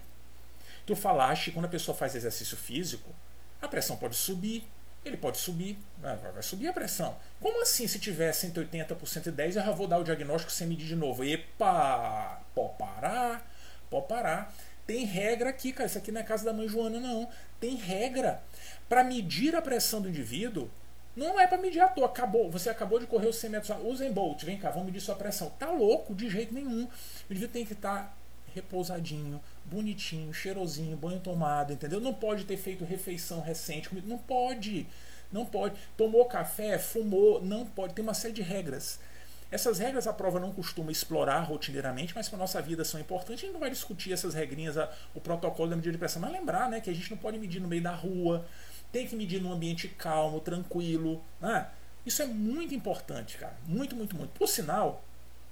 [0.84, 3.14] Tu falaste que quando a pessoa faz exercício físico,
[3.60, 4.66] a pressão pode subir,
[5.04, 6.18] ele pode subir, né?
[6.32, 7.16] vai subir a pressão.
[7.40, 10.86] Como assim se tiver 180 por 110 eu já vou dar o diagnóstico sem medir
[10.86, 11.24] de novo?
[11.24, 13.50] Epa, pode parar,
[13.90, 14.54] pode parar.
[14.86, 15.86] Tem regra aqui, cara.
[15.86, 17.28] Isso aqui não é casa da mãe Joana, não.
[17.60, 18.42] Tem regra.
[18.88, 20.70] Para medir a pressão do indivíduo,
[21.14, 22.06] não é para medir à toa.
[22.06, 22.50] Acabou.
[22.50, 23.76] Você acabou de correr os 100 metros.
[23.84, 25.50] Usem Bolt, vem cá, vamos medir sua pressão.
[25.58, 26.84] Tá louco, de jeito nenhum.
[26.84, 28.14] O indivíduo tem que estar tá
[28.54, 32.00] repousadinho, bonitinho, cheirosinho, banho tomado, entendeu?
[32.00, 33.88] Não pode ter feito refeição recente.
[34.06, 34.86] Não pode.
[35.30, 35.74] Não pode.
[35.96, 37.42] Tomou café, fumou.
[37.42, 37.94] Não pode.
[37.94, 38.98] Tem uma série de regras.
[39.50, 43.42] Essas regras a prova não costuma explorar rotineiramente, mas para nossa vida são importantes.
[43.42, 44.76] A gente não vai discutir essas regrinhas,
[45.14, 47.60] o protocolo da medida de pressão, mas lembrar né, que a gente não pode medir
[47.60, 48.46] no meio da rua,
[48.92, 51.22] tem que medir num ambiente calmo, tranquilo.
[51.40, 51.66] Né?
[52.04, 53.56] Isso é muito importante, cara.
[53.66, 54.30] Muito, muito, muito.
[54.30, 55.02] Por sinal,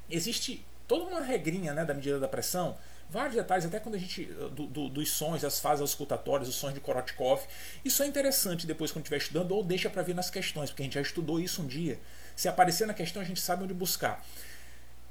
[0.08, 2.76] existe toda uma regrinha né, da medida da pressão
[3.10, 4.24] vários detalhes, até quando a gente.
[4.24, 7.42] Do, do, dos sons, as fases auscultatórias, os sons de Korotkov.
[7.84, 10.84] Isso é interessante depois quando estiver estudando, ou deixa para ver nas questões, porque a
[10.84, 11.98] gente já estudou isso um dia.
[12.36, 14.24] Se aparecer na questão, a gente sabe onde buscar.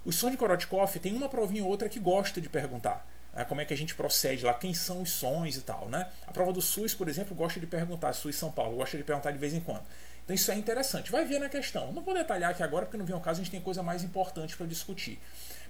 [0.05, 3.05] O som de Korotkov tem uma provinha ou outra que gosta de perguntar.
[3.33, 5.87] Né, como é que a gente procede lá, quem são os sons e tal.
[5.87, 6.07] Né?
[6.27, 9.31] A prova do SUS, por exemplo, gosta de perguntar, SUS São Paulo, gosta de perguntar
[9.31, 9.83] de vez em quando.
[10.29, 11.11] Então isso é interessante.
[11.11, 11.91] Vai ver na questão.
[11.91, 14.03] Não vou detalhar aqui agora, porque não vem ao caso, a gente tem coisa mais
[14.03, 15.19] importante para discutir.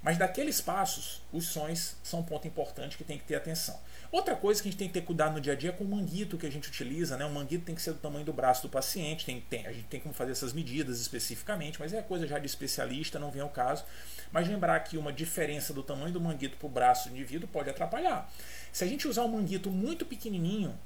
[0.01, 3.79] Mas daqueles passos, os sons são um ponto importante que tem que ter atenção.
[4.11, 5.83] Outra coisa que a gente tem que ter cuidado no dia a dia é com
[5.83, 7.15] o manguito que a gente utiliza.
[7.15, 7.25] Né?
[7.25, 9.85] O manguito tem que ser do tamanho do braço do paciente, tem, tem, a gente
[9.85, 13.49] tem como fazer essas medidas especificamente, mas é coisa já de especialista, não vem ao
[13.49, 13.85] caso.
[14.31, 17.69] Mas lembrar que uma diferença do tamanho do manguito para o braço do indivíduo pode
[17.69, 18.31] atrapalhar.
[18.71, 20.77] Se a gente usar um manguito muito pequenininho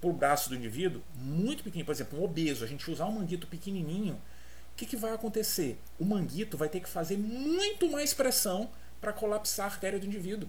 [0.00, 3.12] para o braço do indivíduo, muito pequenininho, por exemplo, um obeso, a gente usar um
[3.12, 4.20] manguito pequenininho,
[4.78, 5.76] que, que vai acontecer?
[5.98, 10.48] O manguito vai ter que fazer muito mais pressão para colapsar a artéria do indivíduo.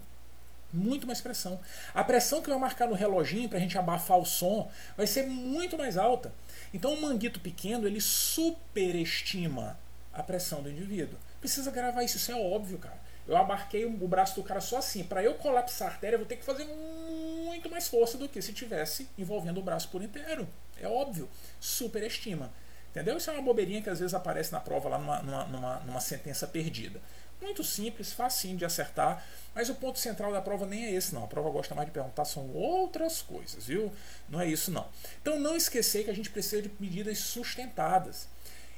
[0.72, 1.60] Muito mais pressão.
[1.96, 5.26] A pressão que vai marcar no reloginho para a gente abafar o som vai ser
[5.26, 6.32] muito mais alta.
[6.72, 9.80] Então, o manguito pequeno ele superestima
[10.13, 11.18] a pressão do indivíduo.
[11.39, 12.99] Precisa gravar isso, isso é óbvio, cara.
[13.28, 15.04] Eu abarquei o braço do cara só assim.
[15.04, 18.41] Para eu colapsar a artéria, eu vou ter que fazer muito mais força do que
[18.41, 20.47] se tivesse envolvendo o braço por inteiro.
[20.82, 21.30] É óbvio.
[21.60, 22.52] Superestima.
[22.89, 23.17] Entendeu?
[23.17, 26.02] Isso é uma bobeirinha que às vezes aparece na prova lá numa, numa, numa, numa
[26.02, 26.99] sentença perdida.
[27.39, 29.23] Muito simples, facinho de acertar,
[29.56, 31.23] mas o ponto central da prova nem é esse, não.
[31.23, 33.91] A prova gosta mais de perguntar são outras coisas, viu?
[34.28, 34.88] Não é isso, não.
[35.21, 38.28] Então não esquecer que a gente precisa de medidas sustentadas.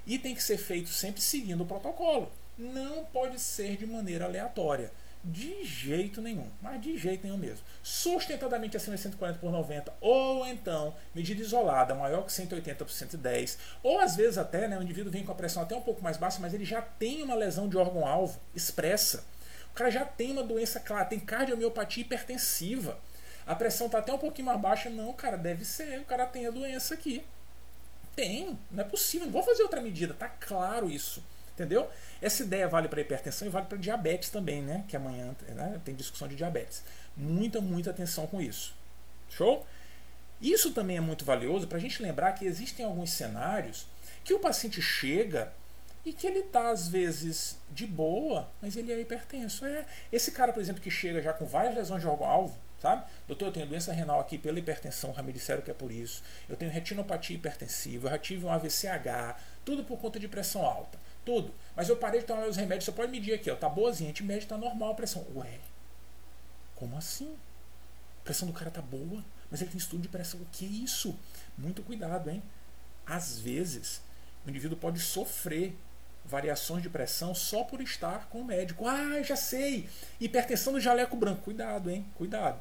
[0.06, 2.32] E tem que ser feito sempre seguindo o protocolo.
[2.58, 4.92] Não pode ser de maneira aleatória.
[5.24, 7.64] De jeito nenhum, mas de jeito nenhum mesmo.
[7.84, 13.58] Sustentadamente acima de 140 por 90, ou então medida isolada maior que 180 por 110,
[13.84, 16.18] ou às vezes até né, o indivíduo vem com a pressão até um pouco mais
[16.18, 19.24] baixa, mas ele já tem uma lesão de órgão-alvo expressa.
[19.72, 23.00] O cara já tem uma doença clara, tem cardiomiopatia hipertensiva.
[23.46, 24.90] A pressão está até um pouquinho mais baixa.
[24.90, 26.00] Não, cara, deve ser.
[26.00, 27.24] O cara tem a doença aqui.
[28.16, 29.28] Tem, não é possível.
[29.28, 31.24] Não vou fazer outra medida, tá claro isso.
[31.62, 31.88] Entendeu?
[32.19, 34.84] Essa ideia vale para hipertensão e vale para diabetes também, né?
[34.88, 36.84] Que amanhã né, tem discussão de diabetes.
[37.15, 38.74] Muita, muita atenção com isso.
[39.30, 39.65] Show?
[40.41, 43.86] Isso também é muito valioso para a gente lembrar que existem alguns cenários
[44.24, 45.54] que o paciente chega
[46.04, 49.63] e que ele está às vezes de boa, mas ele é hipertenso.
[49.63, 53.06] É esse cara, por exemplo, que chega já com várias lesões de órgão-alvo, sabe?
[53.28, 56.24] Doutor, eu tenho doença renal aqui pela hipertensão, já me disseram que é por isso.
[56.50, 60.97] Eu tenho retinopatia hipertensiva, eu já tive um AVCH, tudo por conta de pressão alta.
[61.25, 61.53] Tudo.
[61.75, 63.55] Mas eu parei de tomar meus remédios, você pode medir aqui, ó.
[63.55, 65.25] Tá boazinha, a gente mede, tá normal a pressão.
[65.36, 65.60] Ué,
[66.75, 67.36] como assim?
[68.21, 70.39] A pressão do cara tá boa, mas ele tem estudo de pressão.
[70.41, 71.17] O que é isso?
[71.57, 72.41] Muito cuidado, hein?
[73.05, 74.01] Às vezes,
[74.45, 75.75] o indivíduo pode sofrer
[76.25, 78.88] variações de pressão só por estar com o médico.
[78.88, 79.89] Ah, já sei!
[80.19, 81.41] Hipertensão do jaleco branco.
[81.41, 82.05] Cuidado, hein?
[82.15, 82.60] Cuidado.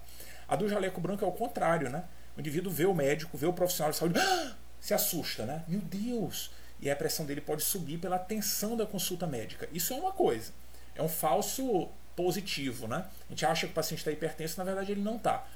[0.48, 2.04] A do jaleco branco é o contrário, né?
[2.36, 4.54] O indivíduo vê o médico, vê o profissional de saúde, ah!
[4.80, 5.62] se assusta, né?
[5.68, 6.50] Meu Deus!
[6.80, 9.68] E a pressão dele pode subir pela tensão da consulta médica.
[9.72, 10.52] Isso é uma coisa.
[10.94, 13.06] É um falso positivo, né?
[13.28, 15.46] A gente acha que o paciente está hipertenso, na verdade ele não está.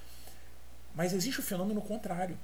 [0.94, 2.38] Mas existe o fenômeno contrário,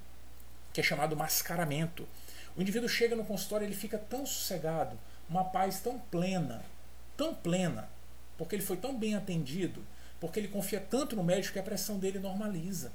[0.73, 2.07] que é chamado mascaramento.
[2.55, 6.61] O indivíduo chega no consultório, ele fica tão sossegado, uma paz tão plena,
[7.15, 7.89] tão plena,
[8.37, 9.85] porque ele foi tão bem atendido,
[10.19, 12.91] porque ele confia tanto no médico que a pressão dele normaliza.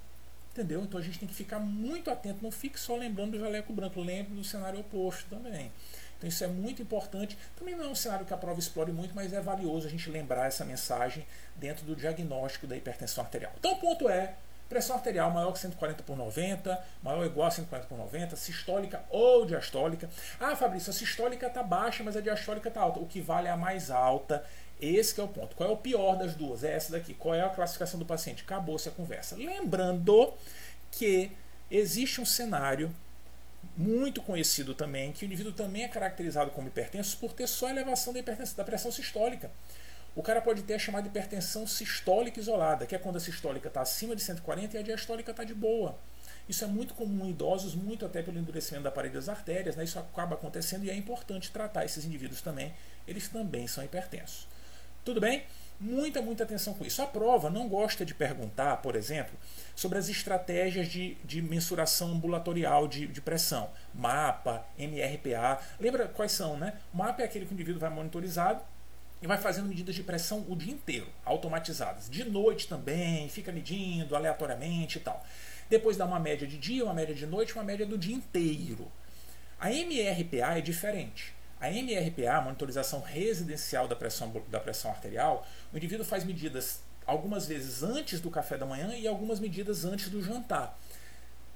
[0.56, 0.82] Entendeu?
[0.82, 4.00] Então a gente tem que ficar muito atento, não fique só lembrando do jaleco branco,
[4.00, 5.70] lembre do cenário oposto também.
[6.16, 7.36] Então isso é muito importante.
[7.54, 10.08] Também não é um cenário que a prova explore muito, mas é valioso a gente
[10.08, 13.52] lembrar essa mensagem dentro do diagnóstico da hipertensão arterial.
[13.58, 14.34] Então o ponto é,
[14.66, 19.04] pressão arterial maior que 140 por 90, maior ou igual a 140 por 90, sistólica
[19.10, 20.08] ou diastólica.
[20.40, 22.98] Ah, Fabrício, a sistólica está baixa, mas a diastólica está alta.
[22.98, 24.42] O que vale é a mais alta
[24.80, 25.56] esse é o ponto.
[25.56, 26.62] Qual é o pior das duas?
[26.64, 27.14] É essa daqui.
[27.14, 28.42] Qual é a classificação do paciente?
[28.42, 29.36] Acabou-se a conversa.
[29.36, 30.34] Lembrando
[30.90, 31.30] que
[31.70, 32.94] existe um cenário
[33.76, 38.12] muito conhecido também, que o indivíduo também é caracterizado como hipertenso por ter só elevação
[38.12, 39.50] da, da pressão sistólica.
[40.14, 43.82] O cara pode ter a chamada hipertensão sistólica isolada, que é quando a sistólica está
[43.82, 45.98] acima de 140 e a diastólica está de boa.
[46.48, 49.84] Isso é muito comum em idosos, muito até pelo endurecimento da parede das artérias, né?
[49.84, 52.72] isso acaba acontecendo e é importante tratar esses indivíduos também,
[53.06, 54.46] eles também são hipertensos.
[55.06, 55.44] Tudo bem?
[55.78, 57.00] Muita, muita atenção com isso.
[57.00, 59.38] A prova não gosta de perguntar, por exemplo,
[59.76, 63.70] sobre as estratégias de, de mensuração ambulatorial de, de pressão.
[63.94, 65.60] MAPA, MRPA.
[65.78, 66.72] Lembra quais são, né?
[66.92, 68.60] O MAPA é aquele que o indivíduo vai monitorizado
[69.22, 72.10] e vai fazendo medidas de pressão o dia inteiro, automatizadas.
[72.10, 75.24] De noite também, fica medindo aleatoriamente e tal.
[75.70, 78.90] Depois dá uma média de dia, uma média de noite, uma média do dia inteiro.
[79.60, 81.35] A MRPA é diferente.
[81.60, 87.82] A MRPA, monitorização residencial da pressão, da pressão arterial, o indivíduo faz medidas algumas vezes
[87.82, 90.78] antes do café da manhã e algumas medidas antes do jantar.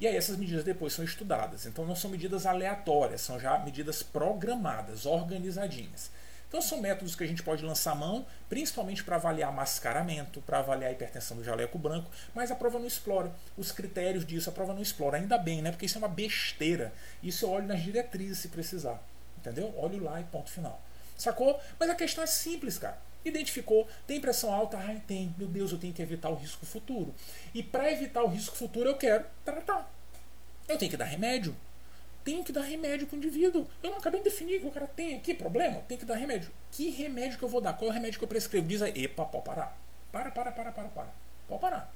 [0.00, 1.66] E aí essas medidas depois são estudadas.
[1.66, 6.10] Então não são medidas aleatórias, são já medidas programadas, organizadinhas.
[6.48, 10.90] Então são métodos que a gente pode lançar mão, principalmente para avaliar mascaramento, para avaliar
[10.90, 14.72] a hipertensão do jaleco branco, mas a prova não explora os critérios disso, a prova
[14.72, 15.18] não explora.
[15.18, 15.70] Ainda bem, né?
[15.70, 16.92] Porque isso é uma besteira.
[17.22, 19.00] Isso eu olho nas diretrizes se precisar.
[19.40, 19.74] Entendeu?
[19.76, 20.80] Olho lá e ponto final.
[21.16, 21.60] Sacou?
[21.78, 22.98] Mas a questão é simples, cara.
[23.24, 24.78] Identificou, tem pressão alta?
[24.78, 25.34] Ai, tem.
[25.36, 27.14] Meu Deus, eu tenho que evitar o risco futuro.
[27.54, 29.90] E para evitar o risco futuro, eu quero tratar.
[30.68, 31.54] Eu tenho que dar remédio.
[32.24, 33.66] Tenho que dar remédio para o indivíduo.
[33.82, 35.80] Eu não acabei de definir que o cara tem aqui problema.
[35.88, 36.50] Tem que dar remédio.
[36.70, 37.74] Que remédio que eu vou dar?
[37.74, 38.66] Qual é o remédio que eu prescrevo?
[38.66, 39.76] Diz aí, epa, pode parar.
[40.12, 41.08] Para, para, para, para, para.
[41.48, 41.92] Pode parar.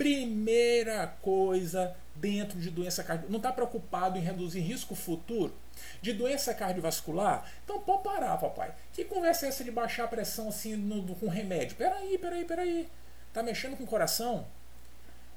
[0.00, 3.30] Primeira coisa dentro de doença cardiovascular.
[3.30, 5.54] Não está preocupado em reduzir risco futuro?
[6.00, 8.72] de doença cardiovascular, então pode parar, papai.
[8.92, 11.76] Que conversa é essa de baixar a pressão assim no, com remédio?
[11.76, 12.88] Peraí, peraí, peraí.
[13.32, 14.46] Tá mexendo com o coração?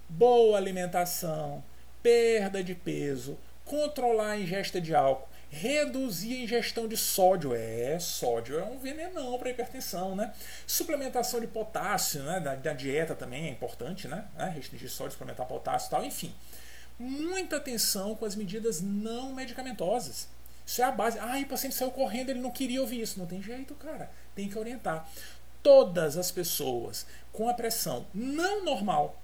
[0.10, 1.63] Boa alimentação,
[2.02, 7.53] perda de peso, controlar a ingesta de álcool, reduzir a ingestão de sódio.
[7.53, 10.33] É, sódio é um venenão para hipertensão, né?
[10.65, 12.39] Suplementação de potássio, né?
[12.39, 14.25] Da, da, dieta também é importante, né?
[14.37, 16.33] É, restringir sódio, suplementar potássio e tal, enfim.
[16.97, 20.27] Muita atenção com as medidas não medicamentosas.
[20.65, 21.19] Isso é a base.
[21.19, 23.19] Ah, o paciente saiu correndo, ele não queria ouvir isso.
[23.19, 24.09] Não tem jeito, cara.
[24.33, 25.07] Tem que orientar.
[25.61, 29.21] Todas as pessoas com a pressão não normal,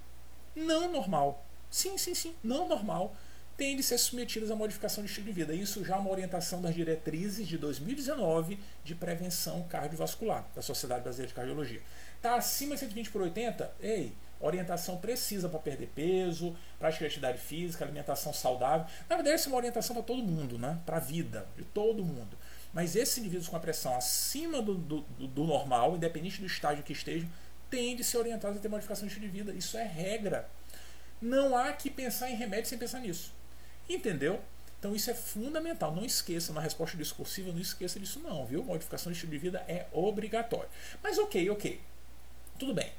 [0.55, 3.13] não normal, sim, sim, sim, não normal,
[3.59, 5.53] têm de ser submetidas à modificação de estilo de vida.
[5.53, 11.27] Isso já é uma orientação das diretrizes de 2019 de prevenção cardiovascular da Sociedade Brasileira
[11.27, 11.81] de Cardiologia.
[12.15, 13.69] Está acima de 120 por 80?
[13.81, 18.87] Ei, orientação precisa para perder peso, prática de atividade física, alimentação saudável.
[19.09, 20.79] Na verdade, isso é uma orientação para todo mundo, né?
[20.85, 22.37] para a vida, de todo mundo.
[22.73, 26.93] Mas esses indivíduos com a pressão acima do, do, do normal, independente do estágio que
[26.93, 27.29] estejam,
[27.69, 29.51] têm de ser orientados a ter modificação de estilo de vida.
[29.51, 30.49] Isso é regra.
[31.21, 33.37] Não há que pensar em remédio sem pensar nisso.
[33.89, 34.39] Entendeu?
[34.79, 35.93] Então isso é fundamental.
[35.93, 38.63] Não esqueça, na resposta discursiva, não esqueça disso não, viu?
[38.63, 40.69] Modificação de estilo de vida é obrigatório.
[41.03, 41.81] Mas ok, ok.
[42.57, 42.91] Tudo bem.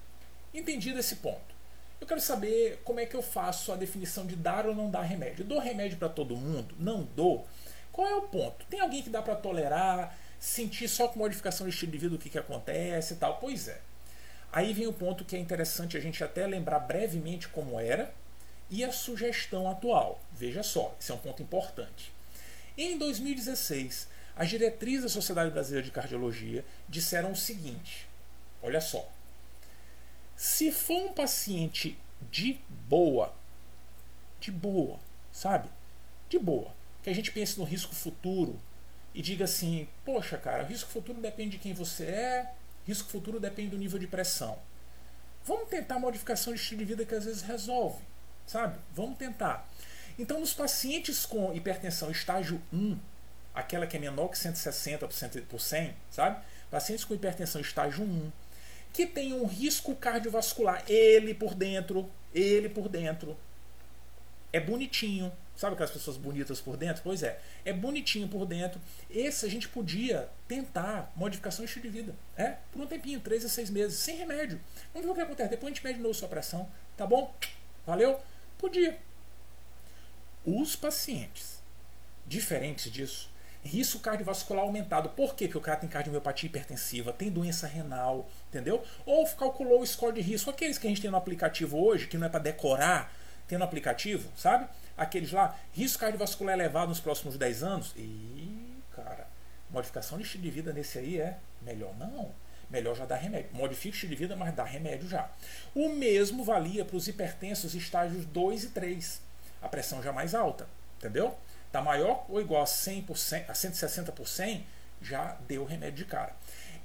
[0.53, 1.61] Entendido esse ponto.
[2.01, 5.03] Eu quero saber como é que eu faço a definição de dar ou não dar
[5.03, 5.45] remédio.
[5.45, 6.75] Dou remédio para todo mundo?
[6.79, 7.47] Não dou?
[7.93, 8.65] Qual é o ponto?
[8.67, 12.19] Tem alguém que dá para tolerar, sentir só com modificação de estilo de vida o
[12.19, 13.39] que, que acontece e tal?
[13.39, 13.81] Pois é.
[14.53, 18.13] Aí vem o ponto que é interessante a gente até lembrar brevemente como era
[18.71, 20.21] e a sugestão atual.
[20.41, 22.11] Veja só, esse é um ponto importante.
[22.75, 28.09] Em 2016, as diretrizes da Sociedade Brasileira de Cardiologia disseram o seguinte:
[28.63, 29.07] olha só,
[30.35, 31.99] se for um paciente
[32.33, 33.35] de boa,
[34.41, 34.99] de boa,
[35.31, 35.69] sabe?
[36.31, 38.59] De boa, que a gente pense no risco futuro
[39.15, 42.55] e diga assim: poxa, cara, o risco futuro depende de quem você é,
[42.87, 44.59] risco futuro depende do nível de pressão.
[45.45, 48.03] Vamos tentar modificação de estilo de vida que às vezes resolve,
[48.47, 48.79] sabe?
[48.95, 49.69] Vamos tentar.
[50.21, 52.99] Então, nos pacientes com hipertensão estágio 1,
[53.55, 55.09] aquela que é menor que 160
[55.49, 56.45] por 100, sabe?
[56.71, 58.31] Pacientes com hipertensão estágio 1,
[58.93, 60.85] que tem um risco cardiovascular.
[60.87, 63.35] Ele por dentro, ele por dentro.
[64.53, 67.03] É bonitinho, Sabe aquelas pessoas bonitas por dentro?
[67.03, 68.81] Pois é, é bonitinho por dentro.
[69.11, 72.15] Esse a gente podia tentar modificação de estilo de vida.
[72.35, 74.59] É, por um tempinho, três a seis meses, sem remédio.
[74.95, 75.51] Vamos ver o que acontece.
[75.51, 76.67] Depois a gente mede de novo sua pressão.
[76.97, 77.35] Tá bom?
[77.87, 78.19] Valeu?
[78.57, 78.99] Podia.
[80.45, 81.61] Os pacientes
[82.27, 83.31] diferentes disso,
[83.63, 85.11] risco cardiovascular aumentado.
[85.11, 85.47] Por quê?
[85.47, 88.83] Porque o cara tem cardiomiopatia hipertensiva, tem doença renal, entendeu?
[89.05, 92.17] Ou calculou o score de risco, aqueles que a gente tem no aplicativo hoje, que
[92.17, 93.13] não é para decorar,
[93.47, 94.69] tem no aplicativo, sabe?
[94.97, 97.93] Aqueles lá, risco cardiovascular elevado nos próximos 10 anos.
[97.97, 99.27] E, cara,
[99.71, 102.31] modificação de estilo de vida nesse aí é melhor não.
[102.71, 103.51] Melhor já dar remédio.
[103.53, 105.29] Modifica o estilo de vida, mas dá remédio já.
[105.75, 109.30] O mesmo valia para os hipertensos estágios 2 e 3.
[109.61, 110.67] A pressão já mais alta,
[110.99, 111.37] entendeu?
[111.71, 114.67] Tá maior ou igual a 100%, a 160 por 100,
[115.01, 116.35] já deu remédio de cara.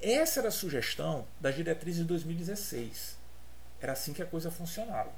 [0.01, 3.17] Essa era a sugestão das diretrizes de 2016.
[3.81, 5.11] Era assim que a coisa funcionava.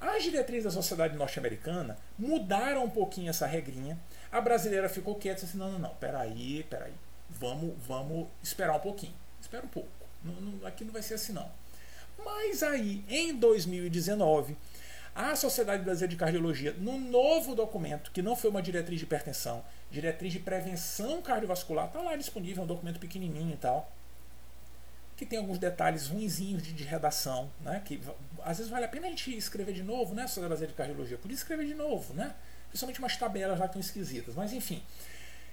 [0.00, 3.98] As diretrizes da sociedade norte-americana mudaram um pouquinho essa regrinha.
[4.30, 6.92] A brasileira ficou quieta e disse assim: não, não, não, peraí, peraí.
[7.30, 9.14] Vamos, vamos esperar um pouquinho.
[9.40, 9.88] Espera um pouco.
[10.22, 11.50] Não, não, aqui não vai ser assim, não.
[12.22, 14.56] Mas aí, em 2019,
[15.14, 19.64] a Sociedade Brasileira de Cardiologia, no novo documento, que não foi uma diretriz de hipertensão,
[19.90, 23.90] diretriz de prevenção cardiovascular, está lá disponível, é um documento pequenininho e tal
[25.16, 27.80] que tem alguns detalhes ruinzinhos de, de, redação, né?
[27.84, 28.00] Que
[28.42, 30.26] às vezes vale a pena a gente escrever de novo, né?
[30.26, 31.16] Sobre a de cardiologia.
[31.16, 32.34] Podia escrever de novo, né?
[32.68, 34.34] Principalmente umas tabelas lá que estão esquisitas.
[34.34, 34.82] Mas enfim.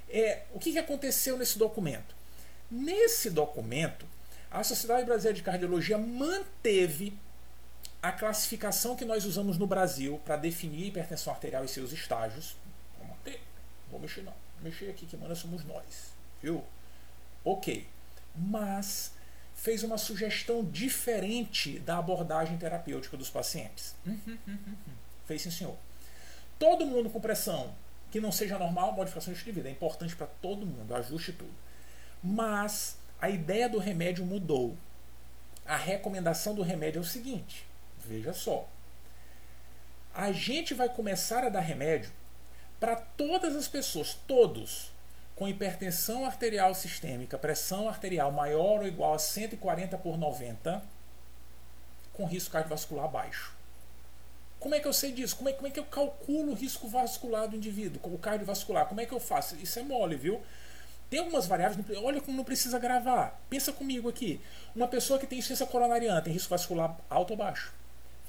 [0.09, 2.15] É, o que, que aconteceu nesse documento?
[2.69, 4.05] Nesse documento,
[4.49, 7.17] a Sociedade Brasileira de Cardiologia manteve
[8.01, 12.55] a classificação que nós usamos no Brasil para definir hipertensão arterial e seus estágios.
[12.97, 13.41] Vou manter.
[13.89, 14.33] Vou mexer não.
[14.61, 16.13] Mexer aqui que manda somos nós.
[16.41, 16.63] Viu?
[17.45, 17.87] Ok.
[18.35, 19.11] Mas
[19.55, 23.95] fez uma sugestão diferente da abordagem terapêutica dos pacientes.
[24.05, 24.93] Uhum, uhum, uhum.
[25.27, 25.77] Fez sim, senhor.
[26.57, 27.73] Todo mundo com pressão
[28.11, 29.69] que não seja normal, modificação de vida.
[29.69, 31.53] É importante para todo mundo, ajuste tudo.
[32.23, 34.75] Mas a ideia do remédio mudou.
[35.65, 37.65] A recomendação do remédio é o seguinte:
[38.05, 38.67] veja só.
[40.13, 42.11] A gente vai começar a dar remédio
[42.79, 44.91] para todas as pessoas, todos,
[45.35, 50.83] com hipertensão arterial sistêmica, pressão arterial maior ou igual a 140 por 90,
[52.13, 53.55] com risco cardiovascular baixo.
[54.59, 55.35] Como é que eu sei disso?
[55.35, 58.85] Como é, como é que eu calculo o risco vascular do indivíduo, o cardiovascular?
[58.85, 59.55] Como é que eu faço?
[59.55, 60.41] Isso é mole, viu?
[61.09, 63.41] Tem algumas variáveis, olha como não precisa gravar.
[63.49, 64.39] Pensa comigo aqui.
[64.75, 67.73] Uma pessoa que tem insuficiência coronariana tem risco vascular alto ou baixo?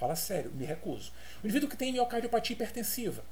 [0.02, 1.12] Fala sério, me recuso.
[1.44, 3.22] O indivíduo que tem miocardiopatia hipertensiva,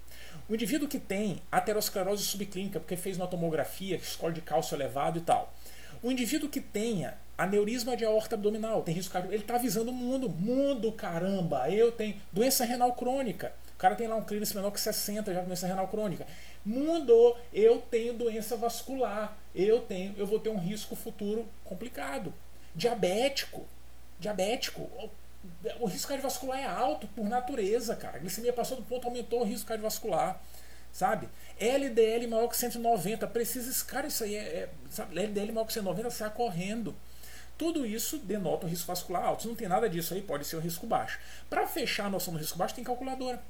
[0.49, 5.21] o indivíduo que tem aterosclerose subclínica, porque fez uma tomografia, score de cálcio elevado e
[5.21, 5.53] tal.
[6.01, 9.93] O indivíduo que tenha aneurisma de aorta abdominal, tem risco cardiovascular, ele está avisando o
[9.93, 10.29] mundo.
[10.29, 13.53] Mundo, caramba, eu tenho doença renal crônica.
[13.75, 16.25] O cara tem lá um clearance menor que 60, já doença renal crônica.
[16.65, 19.37] Mundo, eu tenho doença vascular.
[19.53, 22.33] Eu tenho, eu vou ter um risco futuro complicado.
[22.77, 23.67] Diabético.
[24.21, 24.89] Diabético.
[25.79, 28.17] O risco cardiovascular é alto por natureza, cara.
[28.17, 30.41] A glicemia passou do ponto, aumentou o risco cardiovascular.
[30.93, 31.29] Sabe?
[31.59, 33.27] LDL maior que 190.
[33.29, 33.85] Precisa.
[33.85, 34.41] Cara, isso aí é.
[34.41, 35.19] é sabe?
[35.19, 36.95] LDL maior que 190 sai correndo.
[37.57, 39.43] Tudo isso denota um risco vascular alto.
[39.43, 41.21] Se não tem nada disso aí, pode ser um risco baixo.
[41.49, 43.41] Para fechar a noção do risco baixo, tem calculadora.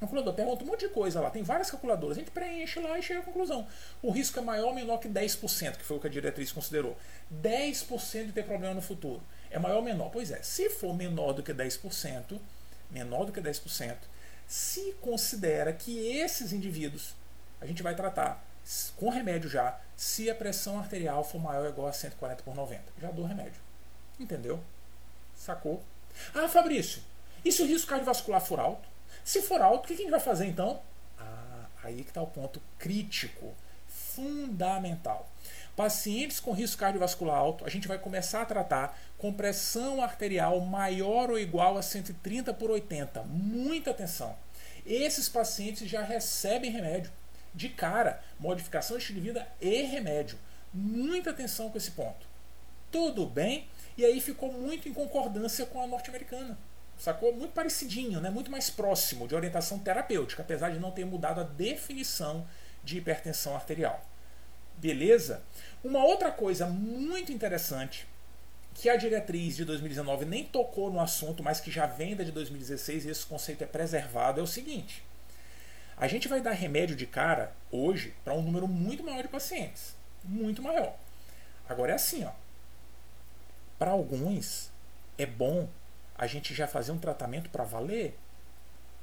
[0.00, 3.02] Calculador pergunta um monte de coisa lá, tem várias calculadoras, a gente preenche lá e
[3.02, 3.66] chega à conclusão.
[4.02, 6.96] O risco é maior ou menor que 10%, que foi o que a diretriz considerou.
[7.32, 9.22] 10% de ter problema no futuro.
[9.54, 10.10] É maior ou menor?
[10.10, 12.40] Pois é, se for menor do que 10%,
[12.90, 13.96] menor do que 10%,
[14.48, 17.14] se considera que esses indivíduos
[17.60, 18.44] a gente vai tratar
[18.96, 22.82] com remédio já, se a pressão arterial for maior ou igual a 140 por 90.
[23.00, 23.60] Já dou remédio.
[24.18, 24.60] Entendeu?
[25.36, 25.80] Sacou?
[26.34, 27.00] Ah, Fabrício,
[27.44, 28.88] e se o risco cardiovascular for alto?
[29.22, 30.82] Se for alto, o que a gente vai fazer então?
[31.16, 33.54] Ah, aí que está o ponto crítico,
[33.86, 35.30] fundamental.
[35.76, 41.30] Pacientes com risco cardiovascular alto, a gente vai começar a tratar com pressão arterial maior
[41.30, 43.22] ou igual a 130 por 80.
[43.24, 44.36] Muita atenção.
[44.86, 47.10] Esses pacientes já recebem remédio.
[47.52, 50.38] De cara, modificação de estilo de vida e remédio.
[50.72, 52.26] Muita atenção com esse ponto.
[52.90, 53.66] Tudo bem?
[53.96, 56.56] E aí ficou muito em concordância com a norte-americana.
[56.96, 57.34] Sacou?
[57.34, 58.30] Muito parecidinho, né?
[58.30, 62.46] muito mais próximo de orientação terapêutica, apesar de não ter mudado a definição
[62.84, 64.04] de hipertensão arterial.
[64.76, 65.42] Beleza?
[65.82, 68.06] Uma outra coisa muito interessante
[68.74, 72.32] que a diretriz de 2019 nem tocou no assunto, mas que já vem da de
[72.32, 75.04] 2016 e esse conceito é preservado, é o seguinte:
[75.96, 79.94] a gente vai dar remédio de cara hoje para um número muito maior de pacientes,
[80.24, 80.96] muito maior.
[81.68, 82.32] Agora é assim, ó.
[83.78, 84.70] Para alguns
[85.16, 85.68] é bom
[86.16, 88.18] a gente já fazer um tratamento para valer.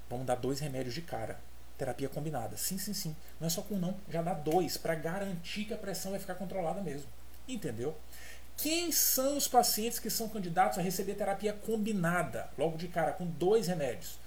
[0.09, 1.39] Vamos dar dois remédios de cara
[1.81, 2.55] Terapia combinada.
[2.57, 3.15] Sim, sim, sim.
[3.39, 3.97] Não é só com não.
[4.07, 7.07] Já dá dois para garantir que a pressão vai ficar controlada mesmo.
[7.47, 7.97] Entendeu?
[8.55, 13.25] Quem são os pacientes que são candidatos a receber terapia combinada, logo de cara, com
[13.25, 14.19] dois remédios?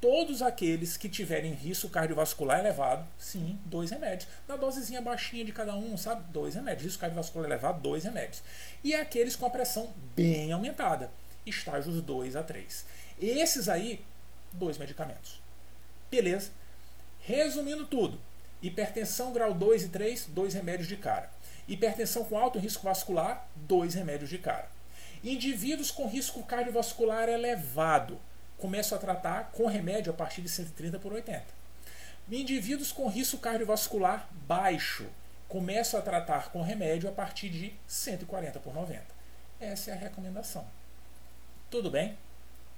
[0.00, 4.26] Todos aqueles que tiverem risco cardiovascular elevado, sim, dois remédios.
[4.48, 6.24] Na dosezinha baixinha de cada um, sabe?
[6.32, 6.84] Dois remédios.
[6.84, 8.42] Risco cardiovascular elevado, dois remédios.
[8.82, 11.10] E aqueles com a pressão bem aumentada,
[11.44, 12.86] estágios 2 a 3.
[13.20, 14.02] Esses aí,
[14.54, 15.42] dois medicamentos.
[16.10, 16.63] Beleza?
[17.26, 18.20] Resumindo tudo:
[18.62, 21.30] hipertensão grau 2 e 3, dois remédios de cara.
[21.66, 24.68] Hipertensão com alto risco vascular, dois remédios de cara.
[25.22, 28.20] Indivíduos com risco cardiovascular elevado,
[28.58, 31.42] começo a tratar com remédio a partir de 130 por 80.
[32.30, 35.06] Indivíduos com risco cardiovascular baixo,
[35.48, 39.02] começo a tratar com remédio a partir de 140 por 90.
[39.58, 40.66] Essa é a recomendação.
[41.70, 42.18] Tudo bem?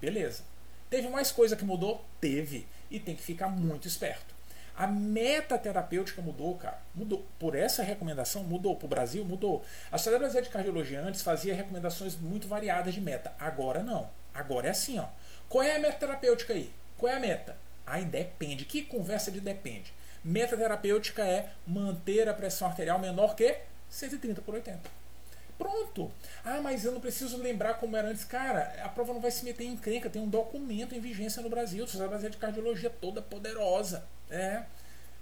[0.00, 0.44] Beleza.
[0.88, 2.04] Teve mais coisa que mudou?
[2.20, 2.64] Teve.
[2.88, 4.35] E tem que ficar muito esperto.
[4.76, 6.78] A meta terapêutica mudou, cara.
[6.94, 7.24] Mudou.
[7.38, 8.76] Por essa recomendação, mudou.
[8.76, 9.64] Para o Brasil, mudou.
[9.90, 13.32] A Sociedade Brasileira de Cardiologia antes fazia recomendações muito variadas de meta.
[13.38, 14.10] Agora não.
[14.34, 15.06] Agora é assim, ó.
[15.48, 16.70] Qual é a meta terapêutica aí?
[16.98, 17.56] Qual é a meta?
[17.86, 18.66] Aí depende.
[18.66, 19.94] Que conversa de depende?
[20.22, 23.58] Meta terapêutica é manter a pressão arterial menor que
[23.88, 24.80] 130 por 80.
[25.56, 26.12] Pronto.
[26.44, 28.24] Ah, mas eu não preciso lembrar como era antes.
[28.24, 30.10] Cara, a prova não vai se meter em encrenca.
[30.10, 31.86] Tem um documento em vigência no Brasil.
[31.86, 34.04] Sociedade Brasileira de Cardiologia toda poderosa.
[34.30, 34.64] É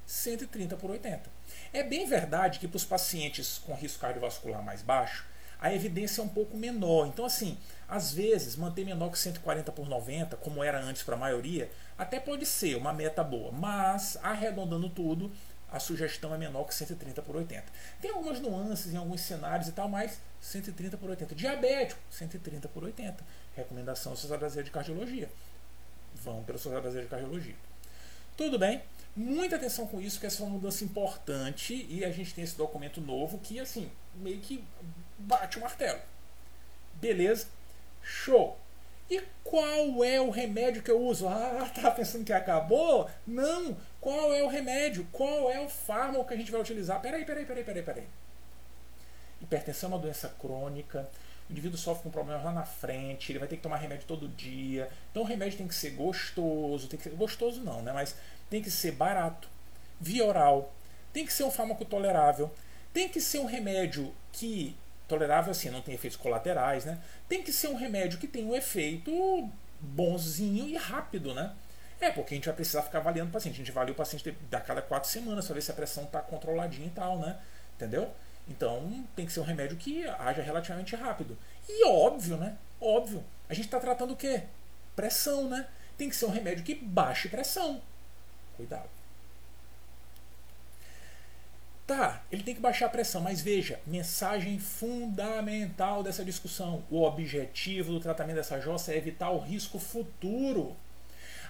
[0.06, 1.30] 130 por 80.
[1.72, 5.26] É bem verdade que para os pacientes com risco cardiovascular mais baixo,
[5.60, 7.06] a evidência é um pouco menor.
[7.06, 7.56] Então, assim,
[7.88, 12.20] às vezes, manter menor que 140 por 90, como era antes para a maioria, até
[12.20, 13.50] pode ser uma meta boa.
[13.50, 15.32] Mas, arredondando tudo,
[15.70, 17.64] a sugestão é menor que 130 por 80.
[18.00, 21.34] Tem algumas nuances em alguns cenários e tal, mas 130 por 80.
[21.34, 23.24] Diabético, 130 por 80.
[23.56, 25.30] Recomendação da Sociedade Brasileira de Cardiologia.
[26.14, 27.56] Vão pela Sociedade Brasileira de Cardiologia.
[28.36, 28.82] Tudo bem?
[29.16, 32.56] Muita atenção com isso, que essa é uma mudança importante e a gente tem esse
[32.56, 34.64] documento novo que, assim, meio que
[35.18, 36.00] bate o martelo.
[36.94, 37.46] Beleza?
[38.02, 38.58] Show!
[39.08, 41.28] E qual é o remédio que eu uso?
[41.34, 43.08] Ah, tá pensando que acabou?
[43.26, 43.76] Não!
[44.00, 45.06] Qual é o remédio?
[45.12, 47.00] Qual é o fármaco que a gente vai utilizar?
[47.00, 48.08] Peraí, peraí, peraí, peraí, peraí.
[49.40, 51.08] Hipertensão é uma doença crônica.
[51.48, 54.28] O indivíduo sofre com problemas lá na frente, ele vai ter que tomar remédio todo
[54.28, 54.88] dia.
[55.10, 57.92] Então o remédio tem que ser gostoso, tem que ser gostoso não, né?
[57.92, 58.16] Mas
[58.48, 59.48] tem que ser barato,
[60.00, 60.72] via oral,
[61.12, 62.50] tem que ser um fármaco tolerável,
[62.92, 64.76] tem que ser um remédio que
[65.06, 66.98] tolerável assim, não tem efeitos colaterais, né?
[67.28, 71.52] Tem que ser um remédio que tem um efeito bonzinho e rápido, né?
[72.00, 73.54] É, porque a gente vai precisar ficar avaliando o paciente.
[73.54, 76.20] A gente avalia o paciente a cada quatro semanas para ver se a pressão está
[76.20, 77.38] controladinha e tal, né?
[77.76, 78.10] Entendeu?
[78.48, 81.36] Então tem que ser um remédio que haja relativamente rápido.
[81.68, 82.56] E óbvio, né?
[82.80, 83.24] Óbvio.
[83.48, 84.42] A gente está tratando o quê?
[84.94, 85.66] Pressão, né?
[85.96, 87.80] Tem que ser um remédio que baixe pressão.
[88.56, 88.88] Cuidado.
[91.86, 96.82] Tá, ele tem que baixar a pressão, mas veja, mensagem fundamental dessa discussão.
[96.90, 100.74] O objetivo do tratamento dessa jossa é evitar o risco futuro.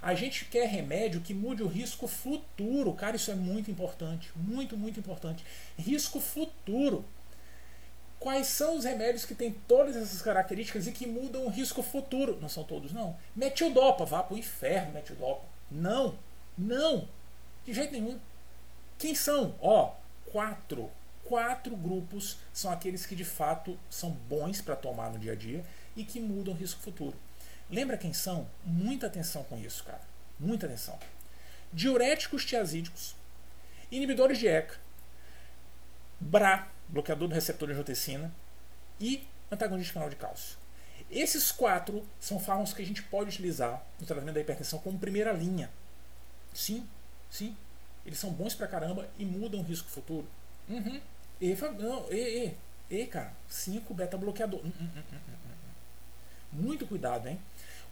[0.05, 2.93] A gente quer remédio que mude o risco futuro.
[2.93, 4.31] Cara, isso é muito importante.
[4.37, 5.43] Muito, muito importante.
[5.79, 7.03] Risco futuro.
[8.21, 12.39] Quais são os remédios que têm todas essas características e que mudam o risco futuro?
[12.39, 13.17] Não são todos, não.
[13.35, 15.47] Metildopa, vá pro inferno, metildopa.
[15.71, 16.19] Não,
[16.57, 17.09] não,
[17.65, 18.19] de jeito nenhum.
[18.99, 19.55] Quem são?
[19.59, 19.95] Ó,
[20.31, 20.91] quatro.
[21.25, 25.65] Quatro grupos são aqueles que de fato são bons para tomar no dia a dia
[25.97, 27.17] e que mudam o risco futuro.
[27.75, 28.49] Lembra quem são?
[28.65, 30.01] Muita atenção com isso, cara.
[30.39, 30.97] Muita atenção.
[31.73, 33.17] Diuréticos tiazídicos,
[33.91, 34.77] inibidores de ECA,
[36.21, 38.33] BRA, bloqueador do receptor de angiotensina,
[39.01, 40.57] e antagonista de canal de cálcio.
[41.11, 45.33] Esses quatro são fármacos que a gente pode utilizar no tratamento da hipertensão como primeira
[45.33, 45.69] linha.
[46.53, 46.89] Sim,
[47.29, 47.57] sim.
[48.07, 50.29] Eles são bons pra caramba e mudam o risco futuro.
[50.69, 51.01] Uhum.
[51.41, 52.55] E, não, e,
[52.89, 54.61] e, e, cara, 5 beta bloqueador.
[54.65, 55.21] Hum, hum, hum,
[56.55, 57.39] muito cuidado, hein?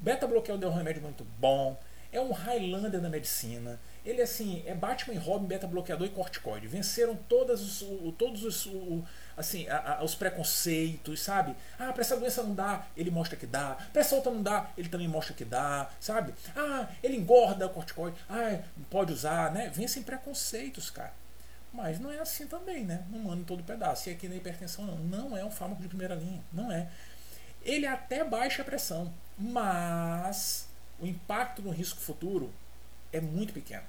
[0.01, 1.79] O beta bloqueador é um remédio muito bom.
[2.13, 3.81] É um Highlander da medicina.
[4.05, 6.67] Ele assim, é Batman e Robin, beta bloqueador e corticoide.
[6.67, 9.03] Venceram todas os, o, todos os, o,
[9.35, 11.57] assim, a, a, os preconceitos, sabe?
[11.79, 13.79] Ah, para essa doença não dá, ele mostra que dá.
[13.93, 16.35] Para essa outra não dá, ele também mostra que dá, sabe?
[16.55, 18.17] Ah, ele engorda o corticoide.
[18.29, 18.59] Ah,
[18.91, 19.71] pode usar, né?
[19.75, 21.15] Vencem preconceitos, cara.
[21.73, 23.07] Mas não é assim também, né?
[23.09, 24.11] Não manda todo pedaço.
[24.11, 24.99] E aqui na hipertensão não.
[24.99, 26.43] Não é um fármaco de primeira linha.
[26.53, 26.91] Não é.
[27.65, 30.67] Ele até baixa a pressão, mas
[31.01, 32.53] o impacto no risco futuro
[33.13, 33.85] é muito pequeno.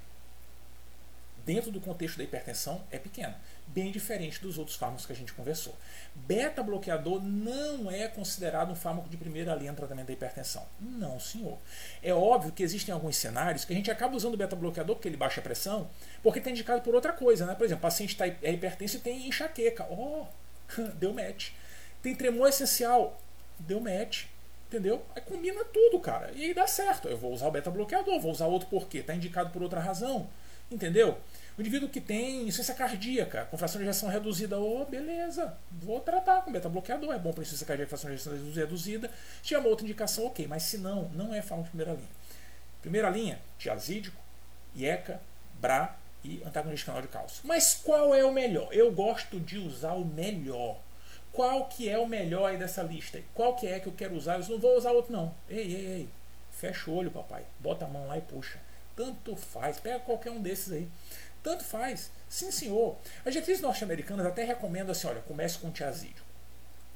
[1.45, 3.38] dentro do contexto da hipertensão, é pequena.
[3.67, 5.76] Bem diferente dos outros fármacos que a gente conversou.
[6.15, 10.65] Beta-bloqueador não é considerado um fármaco de primeira linha no tratamento da hipertensão.
[10.80, 11.57] Não, senhor.
[12.01, 15.41] É óbvio que existem alguns cenários que a gente acaba usando beta-bloqueador porque ele baixa
[15.41, 15.89] a pressão,
[16.21, 17.45] porque está indicado por outra coisa.
[17.45, 17.55] Né?
[17.55, 19.86] Por exemplo, o paciente está é hipertenso e tem enxaqueca.
[19.89, 20.26] Oh,
[20.95, 21.51] deu match.
[22.01, 23.19] Tem tremor essencial.
[23.59, 24.25] Deu match.
[24.67, 25.05] Entendeu?
[25.15, 26.31] Aí combina tudo, cara.
[26.33, 27.07] E aí dá certo.
[27.07, 28.99] Eu vou usar o beta-bloqueador, vou usar outro por quê?
[28.99, 30.27] Está indicado por outra razão.
[30.71, 31.17] Entendeu?
[31.55, 36.41] O indivíduo que tem insuficiência cardíaca, com fração de ejeção reduzida, oh, beleza, vou tratar
[36.41, 39.11] com beta-bloqueador, é bom para insuficiência cardíaca fração de ejeção reduzida.
[39.43, 42.09] Tiver uma outra indicação, ok, mas se não, não é fármaco de primeira linha.
[42.81, 44.19] Primeira linha, tiazídico,
[44.75, 45.21] IECA,
[45.61, 47.41] BRA e antagonista canal de cálcio.
[47.43, 48.69] Mas qual é o melhor?
[48.71, 50.79] Eu gosto de usar o melhor.
[51.34, 53.19] Qual que é o melhor aí dessa lista?
[53.34, 54.39] Qual que é que eu quero usar?
[54.39, 55.34] Eu não vou usar outro não.
[55.49, 56.09] Ei, ei, ei.
[56.51, 57.43] Fecha o olho, papai.
[57.59, 58.59] Bota a mão lá e puxa.
[58.95, 59.79] Tanto faz.
[59.79, 60.88] Pega qualquer um desses aí.
[61.41, 62.11] Tanto faz.
[62.29, 62.95] Sim, senhor.
[63.25, 66.21] As diretrizes norte-americanas até recomendam assim, olha, comece com tiazídico.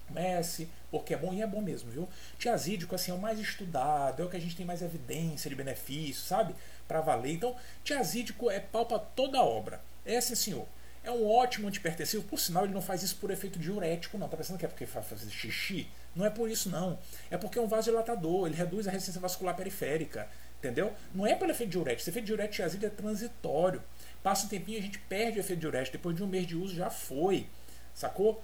[0.07, 2.07] Comece, porque é bom e é bom mesmo, viu?
[2.37, 5.55] Tiazídico assim, é o mais estudado, é o que a gente tem mais evidência de
[5.55, 6.55] benefício, sabe?
[6.87, 7.33] Para valer.
[7.33, 9.81] Então, tiazídico é pau para toda obra.
[10.05, 10.67] É sim, senhor.
[11.07, 12.21] É um ótimo antipertensivo.
[12.23, 14.27] Por sinal, ele não faz isso por efeito diurético, não.
[14.27, 15.87] Tá pensando que é porque faz xixi?
[16.13, 16.99] Não é por isso, não.
[17.31, 18.45] É porque é um vasodilatador.
[18.45, 20.27] Ele reduz a resistência vascular periférica.
[20.59, 20.93] Entendeu?
[21.15, 22.01] Não é pelo efeito diurético.
[22.01, 23.81] Esse efeito diurético de é transitório.
[24.21, 25.95] Passa um tempinho a gente perde o efeito diurético.
[25.95, 27.47] Depois de um mês de uso já foi.
[27.95, 28.43] Sacou?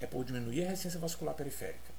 [0.00, 1.92] É por diminuir a resistência vascular periférica.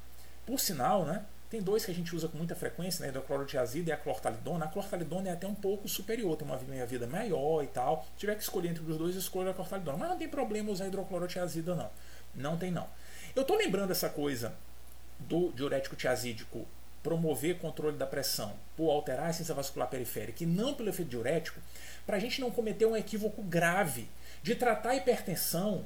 [0.45, 1.23] Por sinal, né?
[1.53, 3.09] Tem dois que a gente usa com muita frequência, né?
[3.09, 4.65] Hidroclorotiazida e a clortalidona.
[4.65, 8.07] A clortalidona é até um pouco superior, tem uma meia-vida maior e tal.
[8.13, 9.95] Se tiver que escolher entre os dois, escolha a clortalidona.
[9.95, 11.91] Mas não tem problema usar hidroclorotiazida, não.
[12.33, 12.87] Não tem, não.
[13.35, 14.55] Eu tô lembrando essa coisa
[15.19, 16.65] do diurético tiazídico
[17.03, 21.61] promover controle da pressão por alterar a essência vascular periférica e não pelo efeito diurético,
[22.03, 24.09] para a gente não cometer um equívoco grave
[24.41, 25.85] de tratar a hipertensão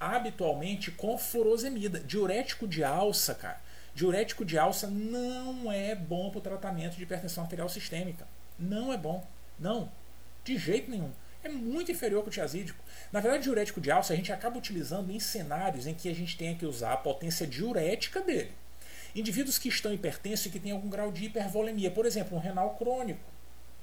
[0.00, 2.00] habitualmente com furosemida.
[2.00, 3.62] Diurético de alça, cara.
[3.94, 8.26] Diurético de alça não é bom para o tratamento de hipertensão arterial sistêmica.
[8.58, 9.24] Não é bom.
[9.58, 9.90] Não.
[10.44, 11.10] De jeito nenhum.
[11.44, 12.82] É muito inferior que o tiazídico.
[13.12, 16.36] Na verdade, diurético de alça a gente acaba utilizando em cenários em que a gente
[16.36, 18.50] tenha que usar a potência diurética dele.
[19.14, 22.74] Indivíduos que estão hipertensos e que têm algum grau de hipervolemia, por exemplo, um renal
[22.74, 23.20] crônico,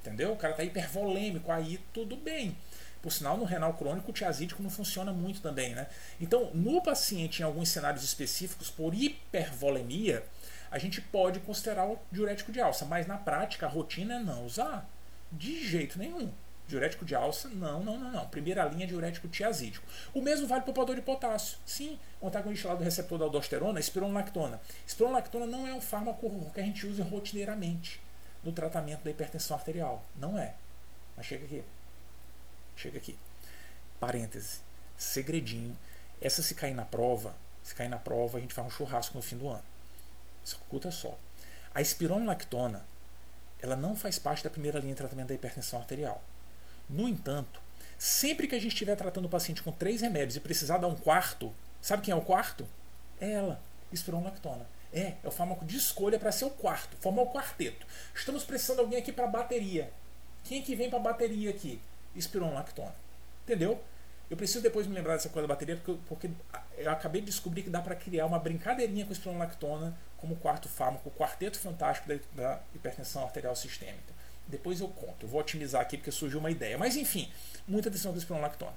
[0.01, 0.34] entendeu?
[0.34, 2.57] O cara está hipervolêmico, aí tudo bem.
[3.02, 5.88] Por sinal, no renal crônico, o tiazídico não funciona muito também, né?
[6.20, 10.24] Então, no paciente, em alguns cenários específicos, por hipervolemia,
[10.70, 14.45] a gente pode considerar o diurético de alça, mas na prática, a rotina é não
[14.45, 14.88] usar
[15.32, 16.32] de jeito nenhum.
[16.68, 18.28] Diurético de alça, não, não, não, não.
[18.28, 19.86] Primeira linha, diurético tiazídico.
[20.14, 21.58] O mesmo vale para o poupador de potássio.
[21.66, 24.62] Sim, o antagonista lá do receptor da aldosterona, espironolactona.
[24.88, 27.99] Espironolactona não é um fármaco que a gente usa rotineiramente
[28.41, 30.06] no tratamento da hipertensão arterial.
[30.16, 30.54] Não é.
[31.18, 31.62] Mas chega aqui.
[32.82, 33.15] Chega aqui.
[33.99, 34.57] Parêntese.
[34.97, 35.77] Segredinho.
[36.19, 39.21] Essa se cair na prova, se cair na prova, a gente faz um churrasco no
[39.21, 39.63] fim do ano.
[40.43, 41.15] Escuta só.
[41.75, 42.84] A espironolactona,
[43.61, 46.23] ela não faz parte da primeira linha de tratamento da hipertensão arterial.
[46.89, 47.61] No entanto,
[47.99, 50.95] sempre que a gente estiver tratando o paciente com três remédios e precisar dar um
[50.95, 52.67] quarto, sabe quem é o quarto?
[53.19, 53.61] É ela,
[53.91, 54.65] espironolactona.
[54.91, 57.86] É, é o fármaco de escolha para ser o quarto, formar o quarteto.
[58.13, 59.91] Estamos precisando de alguém aqui para bateria.
[60.43, 61.79] Quem é que vem para bateria aqui?
[62.16, 62.95] Espironolactona.
[63.43, 63.82] Entendeu?
[64.30, 66.30] Eu preciso depois me lembrar dessa coisa da bateria, porque, porque
[66.78, 71.09] eu acabei de descobrir que dá para criar uma brincadeirinha com espironolactona como quarto fármaco,
[71.09, 74.14] o quarteto fantástico da, da hipertensão arterial sistêmica.
[74.47, 75.26] Depois eu conto.
[75.26, 76.78] Eu vou otimizar aqui porque surgiu uma ideia.
[76.78, 77.30] Mas enfim,
[77.68, 78.74] muita atenção com espironolactona.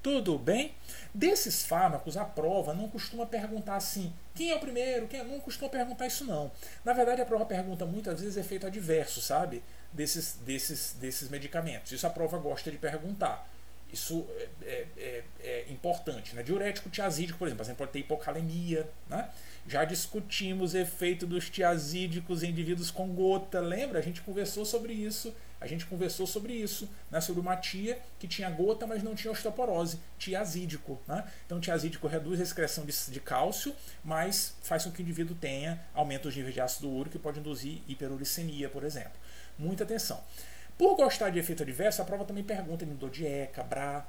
[0.00, 0.74] Tudo bem?
[1.12, 5.08] Desses fármacos, a prova não costuma perguntar assim: quem é o primeiro?
[5.08, 5.24] Quem é?
[5.24, 6.52] Não costuma perguntar isso, não.
[6.84, 9.62] Na verdade, a prova pergunta muitas vezes efeito adverso, sabe?
[9.92, 11.92] Desses, desses, desses medicamentos.
[11.92, 13.48] Isso a prova gosta de perguntar.
[13.92, 16.34] Isso é, é, é, é importante.
[16.34, 16.42] Né?
[16.42, 18.88] Diurético tiazídico, por exemplo, você pode ter hipocalemia.
[19.08, 19.28] Né?
[19.66, 23.60] Já discutimos efeito dos tiazídicos em indivíduos com gota.
[23.60, 23.98] Lembra?
[23.98, 25.34] A gente conversou sobre isso.
[25.60, 27.20] A gente conversou sobre isso, né?
[27.20, 31.00] sobre uma tia que tinha gota, mas não tinha osteoporose, tiazídico.
[31.06, 31.24] Né?
[31.44, 33.74] Então, tiazídico reduz a excreção de, de, cálcio,
[34.04, 37.40] mas faz com que o indivíduo tenha aumento dos níveis de ácido úrico e pode
[37.40, 39.12] induzir hiperuricemia, por exemplo.
[39.58, 40.22] Muita atenção.
[40.76, 44.06] Por gostar de efeito adverso, a prova também pergunta em dor de ECA, BRA.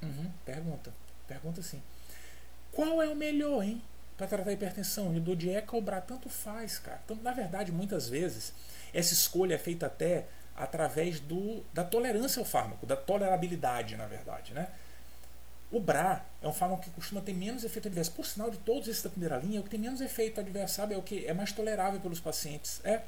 [0.00, 0.92] Uhum, pergunta.
[1.26, 1.82] Pergunta sim.
[2.70, 3.82] Qual é o melhor, hein?
[4.18, 5.14] para tratar a hipertensão.
[5.14, 7.00] De dor de ECA ou BRA, tanto faz, cara.
[7.04, 8.52] Então, na verdade, muitas vezes,
[8.92, 10.26] essa escolha é feita até
[10.56, 14.52] através do, da tolerância ao fármaco, da tolerabilidade, na verdade.
[14.52, 14.66] Né?
[15.70, 18.10] O BRA é um fármaco que costuma ter menos efeito adverso.
[18.10, 20.94] Por sinal, de todos esses da primeira linha, o que tem menos efeito adverso, sabe,
[20.94, 22.80] é o que é mais tolerável pelos pacientes.
[22.84, 23.02] É.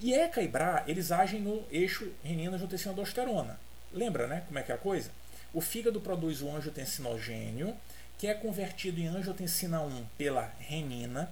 [0.00, 3.58] E ECA e BRA, eles agem no eixo renina-angiotensina-aldosterona.
[3.92, 4.44] Lembra, né?
[4.46, 5.10] Como é que é a coisa?
[5.52, 7.74] O fígado produz o angiotensinogênio,
[8.16, 11.30] que é convertido em angiotensina 1 pela renina.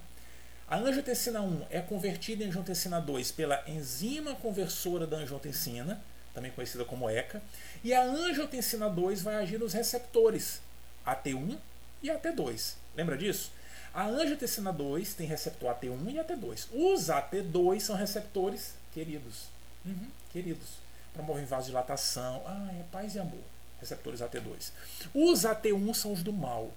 [0.67, 6.01] A angiotensina 1 é convertida em angiotensina 2 pela enzima conversora da angiotensina,
[6.33, 7.41] também conhecida como ECA.
[7.83, 10.61] E a angiotensina 2 vai agir nos receptores
[11.05, 11.57] AT1
[12.03, 12.73] e AT2.
[12.95, 13.51] Lembra disso?
[13.97, 16.67] A angiotensina 2 tem receptor AT1 e AT2.
[16.71, 19.45] Os AT2 são receptores queridos.
[19.83, 20.67] Uhum, queridos.
[21.11, 22.43] Promovem vasodilatação.
[22.45, 23.41] Ah, é paz e amor.
[23.79, 24.69] Receptores AT2.
[25.15, 26.71] Os AT1 são os do mal.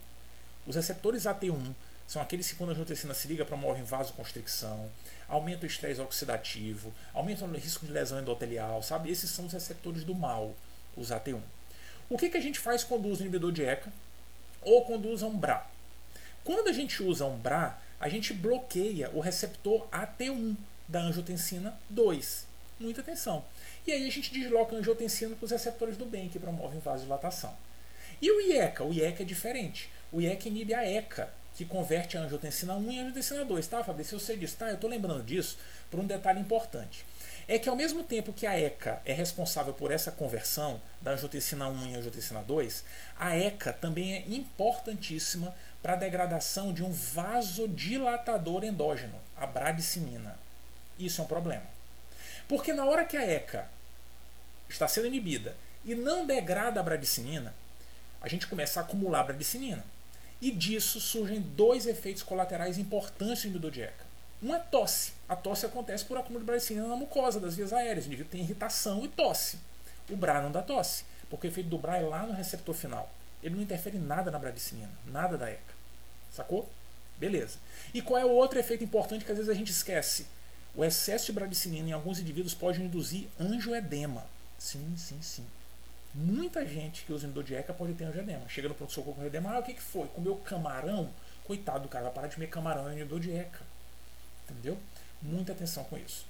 [0.67, 1.75] Os receptores AT1
[2.09, 4.91] são aqueles que, quando a angiotensina se liga, promovem vasoconstricção,
[5.29, 9.11] aumentam o estresse oxidativo, aumentam o risco de lesão endotelial, sabe?
[9.11, 10.55] Esses são os receptores do mal,
[10.97, 11.43] os AT1.
[12.09, 13.93] O que, que a gente faz quando usa o inibidor de ECA
[14.63, 15.69] ou quando usa um BRA?
[16.45, 20.57] Quando a gente usa um BRA, a gente bloqueia o receptor AT1
[20.89, 22.47] da angiotensina 2.
[22.81, 23.45] Muita atenção.
[23.87, 27.55] E aí a gente desloca a angiotensina para os receptores do bem, que promovem vasodilatação.
[28.23, 28.85] E o IECA?
[28.85, 29.91] O IECA é diferente.
[30.11, 33.67] O IECA inibe a ECA, que converte a angiotensina 1 em angiotensina 2.
[33.67, 34.15] Tá, Fabrício?
[34.15, 34.57] Eu sei disso.
[34.57, 35.59] Tá, eu estou lembrando disso
[35.91, 37.05] por um detalhe importante.
[37.47, 41.69] É que ao mesmo tempo que a ECA é responsável por essa conversão da angiotensina
[41.69, 42.85] 1 em angiotensina 2,
[43.19, 50.39] a ECA também é importantíssima para a degradação de um vasodilatador endógeno, a bradicimina.
[50.99, 51.65] Isso é um problema.
[52.49, 53.69] Porque na hora que a ECA
[54.69, 57.55] está sendo inibida e não degrada a bradicimina,
[58.21, 59.85] a gente começa a acumular bradicinina.
[60.41, 64.05] E disso surgem dois efeitos colaterais importantes do inibidor de ECA.
[64.43, 65.13] Um é tosse.
[65.29, 68.05] A tosse acontece por acúmulo de bradicinina na mucosa das vias aéreas.
[68.05, 69.59] O indivíduo tem irritação e tosse.
[70.09, 73.13] O BRA não dá tosse, porque o efeito do BRA é lá no receptor final.
[73.43, 75.70] Ele não interfere nada na bradicinina, nada da ECA.
[76.33, 76.69] Sacou?
[77.19, 77.59] Beleza.
[77.93, 80.27] E qual é o outro efeito importante que às vezes a gente esquece?
[80.75, 84.25] O excesso de bradicinina em alguns indivíduos pode induzir angioedema.
[84.59, 85.45] Sim, sim, sim.
[86.15, 88.49] Muita gente que usa endodieca pode ter angioedema.
[88.49, 90.07] Chega no pronto-socorro com angioedema, ah, o que, que foi?
[90.09, 91.11] Comeu camarão?
[91.45, 93.61] Coitado do cara, vai parar de comer camarão é endodieca.
[94.49, 94.79] Entendeu?
[95.21, 96.25] Muita atenção com isso.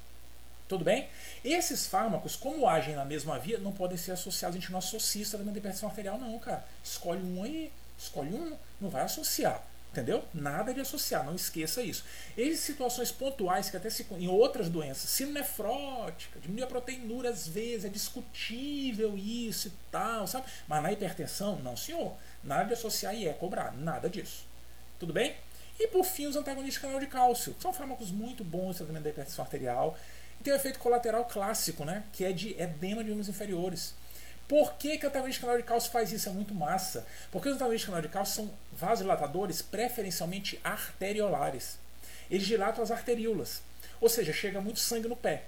[0.69, 1.09] Tudo bem?
[1.45, 4.57] Esses fármacos, como agem na mesma via, não podem ser associados.
[4.57, 6.65] A gente não associa isso da hipertensão arterial, não, cara.
[6.83, 9.63] Escolhe um aí, escolhe um, não vai associar.
[9.93, 10.25] Entendeu?
[10.33, 12.05] Nada de associar, não esqueça isso.
[12.37, 17.49] Existem situações pontuais que até se, em outras doenças, síndrome nefrótica, diminuir a proteinura às
[17.49, 20.47] vezes, é discutível isso e tal, sabe?
[20.69, 22.15] Mas na hipertensão, não senhor.
[22.45, 24.47] Nada de associar e é cobrar, nada disso.
[25.01, 25.35] Tudo bem?
[25.79, 27.57] E por fim, os antagonistas de canal de cálcio.
[27.59, 29.99] São fármacos muito bons no tratamento da hipertensão arterial.
[30.41, 32.05] E tem o efeito colateral clássico, né?
[32.13, 33.95] Que é de edema de membros inferiores.
[34.51, 36.29] Por que, que o de canal de cálcio faz isso?
[36.29, 37.07] É muito massa.
[37.31, 41.79] Porque os de canal de cálcio são vasodilatadores preferencialmente arteriolares.
[42.29, 43.63] Eles dilatam as arteríolas.
[44.01, 45.45] Ou seja, chega muito sangue no pé.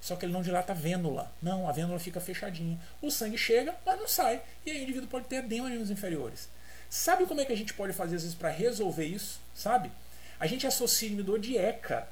[0.00, 1.30] Só que ele não dilata a vênula.
[1.42, 2.80] Não, a vênula fica fechadinha.
[3.02, 4.40] O sangue chega, mas não sai.
[4.64, 6.48] E aí o indivíduo pode ter edema nos inferiores.
[6.88, 9.38] Sabe como é que a gente pode fazer às vezes para resolver isso?
[9.54, 9.92] Sabe?
[10.40, 12.08] A gente associa o inibidor de ECA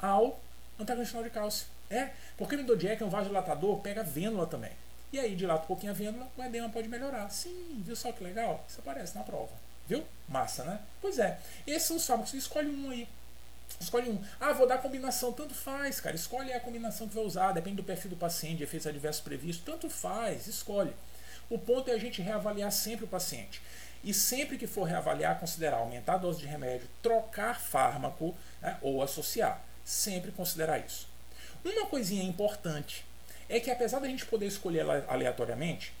[0.00, 0.38] ao
[0.78, 1.66] antagonista de cálcio.
[1.90, 4.70] É, porque o inibidor de ECA é um vasodilatador, pega vênula também.
[5.12, 7.28] E aí dilata um pouquinho a vênula, o edema pode melhorar.
[7.30, 8.64] Sim, viu só que legal?
[8.68, 9.50] Isso aparece na prova.
[9.88, 10.04] Viu?
[10.28, 10.80] Massa, né?
[11.00, 11.38] Pois é.
[11.66, 12.32] Esses são os fármacos.
[12.34, 13.08] Escolhe um aí.
[13.80, 14.22] Escolhe um.
[14.38, 15.32] Ah, vou dar combinação.
[15.32, 16.14] Tanto faz, cara.
[16.14, 17.50] Escolhe a combinação que vai usar.
[17.52, 19.64] Depende do perfil do paciente, de efeitos adversos previstos.
[19.64, 20.46] Tanto faz.
[20.46, 20.92] Escolhe.
[21.48, 23.60] O ponto é a gente reavaliar sempre o paciente.
[24.04, 29.02] E sempre que for reavaliar, considerar aumentar a dose de remédio, trocar fármaco né, ou
[29.02, 29.60] associar.
[29.84, 31.08] Sempre considerar isso.
[31.64, 33.04] Uma coisinha importante
[33.50, 35.92] é que apesar da gente poder escolher aleatoriamente,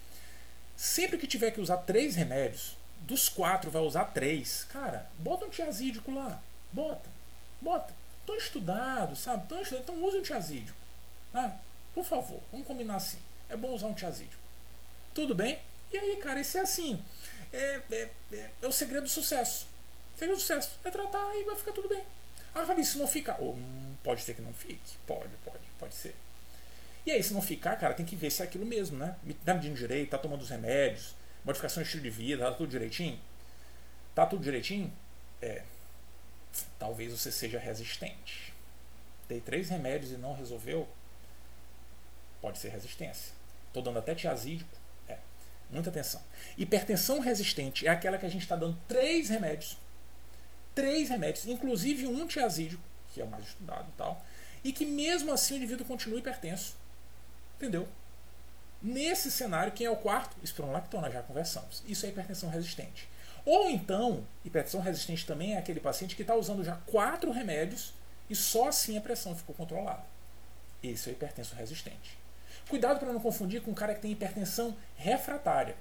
[0.76, 5.50] sempre que tiver que usar três remédios, dos quatro vai usar três, cara, bota um
[5.50, 6.40] tiazídico lá.
[6.72, 7.10] Bota.
[7.60, 7.92] Bota.
[8.24, 9.48] Tô estudado, sabe?
[9.48, 10.78] Tô estudado, então use um tiazídico.
[11.34, 11.56] Ah,
[11.92, 13.18] por favor, vamos combinar assim.
[13.48, 14.40] É bom usar um tiazídico.
[15.12, 15.58] Tudo bem?
[15.92, 17.02] E aí, cara, isso é assim.
[17.52, 19.66] É, é, é, é o segredo do sucesso.
[20.14, 22.04] O segredo do sucesso é tratar e vai ficar tudo bem.
[22.54, 23.40] Ah, Fabi, se não ficar.
[23.40, 24.96] Ou, hum, pode ser que não fique.
[25.04, 26.14] Pode, pode, pode ser.
[27.06, 29.16] E aí, se não ficar, cara, tem que ver se é aquilo mesmo, né?
[29.44, 33.18] Tá medindo direito, tá tomando os remédios, modificação de estilo de vida, tá tudo direitinho?
[34.14, 34.92] Tá tudo direitinho?
[35.40, 35.62] É.
[36.78, 38.52] Talvez você seja resistente.
[39.28, 40.88] Dei três remédios e não resolveu?
[42.40, 43.32] Pode ser resistência.
[43.72, 44.70] Tô dando até tiazídico.
[45.08, 45.18] É.
[45.70, 46.20] Muita atenção.
[46.58, 49.78] Hipertensão resistente é aquela que a gente está dando três remédios.
[50.74, 52.82] Três remédios, inclusive um tiazídico,
[53.12, 54.24] que é o mais estudado e tal,
[54.62, 56.76] e que mesmo assim o indivíduo continua hipertenso.
[57.60, 57.86] Entendeu?
[58.80, 60.34] Nesse cenário, quem é o quarto?
[60.42, 61.82] Espironolactona, já conversamos.
[61.86, 63.06] Isso é hipertensão resistente.
[63.44, 67.92] Ou então, hipertensão resistente também é aquele paciente que está usando já quatro remédios
[68.30, 70.02] e só assim a pressão ficou controlada.
[70.82, 72.18] Esse é o hipertenso resistente.
[72.66, 75.76] Cuidado para não confundir com o cara que tem hipertensão refratária.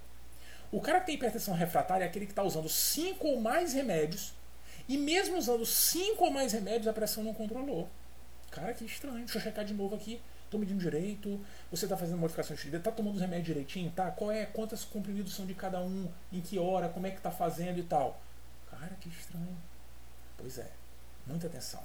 [0.71, 4.33] O cara que tem hipertensão refratária é aquele que está usando cinco ou mais remédios
[4.89, 7.89] e mesmo usando cinco ou mais remédios a pressão não controlou.
[8.51, 9.19] Cara, que estranho.
[9.19, 10.21] Deixa eu checar de novo aqui.
[10.49, 11.39] Estou medindo direito.
[11.69, 12.77] Você está fazendo modificações de vida.
[12.77, 13.91] Está tomando os remédios direitinho?
[13.91, 14.09] Tá?
[14.09, 14.47] Qual é?
[14.47, 16.11] Quantos comprimidos são de cada um?
[16.33, 16.89] Em que hora?
[16.89, 18.19] Como é que está fazendo e tal?
[18.71, 19.55] Cara, que estranho.
[20.35, 20.71] Pois é.
[21.27, 21.83] Muita atenção.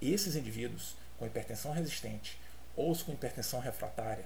[0.00, 2.40] Esses indivíduos com hipertensão resistente
[2.74, 4.24] ou os com hipertensão refratária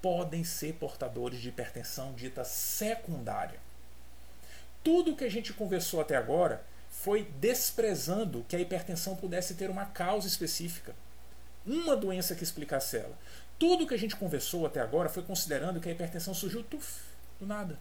[0.00, 3.58] podem ser portadores de hipertensão dita secundária.
[4.84, 9.86] Tudo que a gente conversou até agora foi desprezando que a hipertensão pudesse ter uma
[9.86, 10.94] causa específica,
[11.66, 13.18] uma doença que explicasse ela.
[13.58, 17.00] Tudo que a gente conversou até agora foi considerando que a hipertensão surgiu tuf,
[17.40, 17.78] do nada.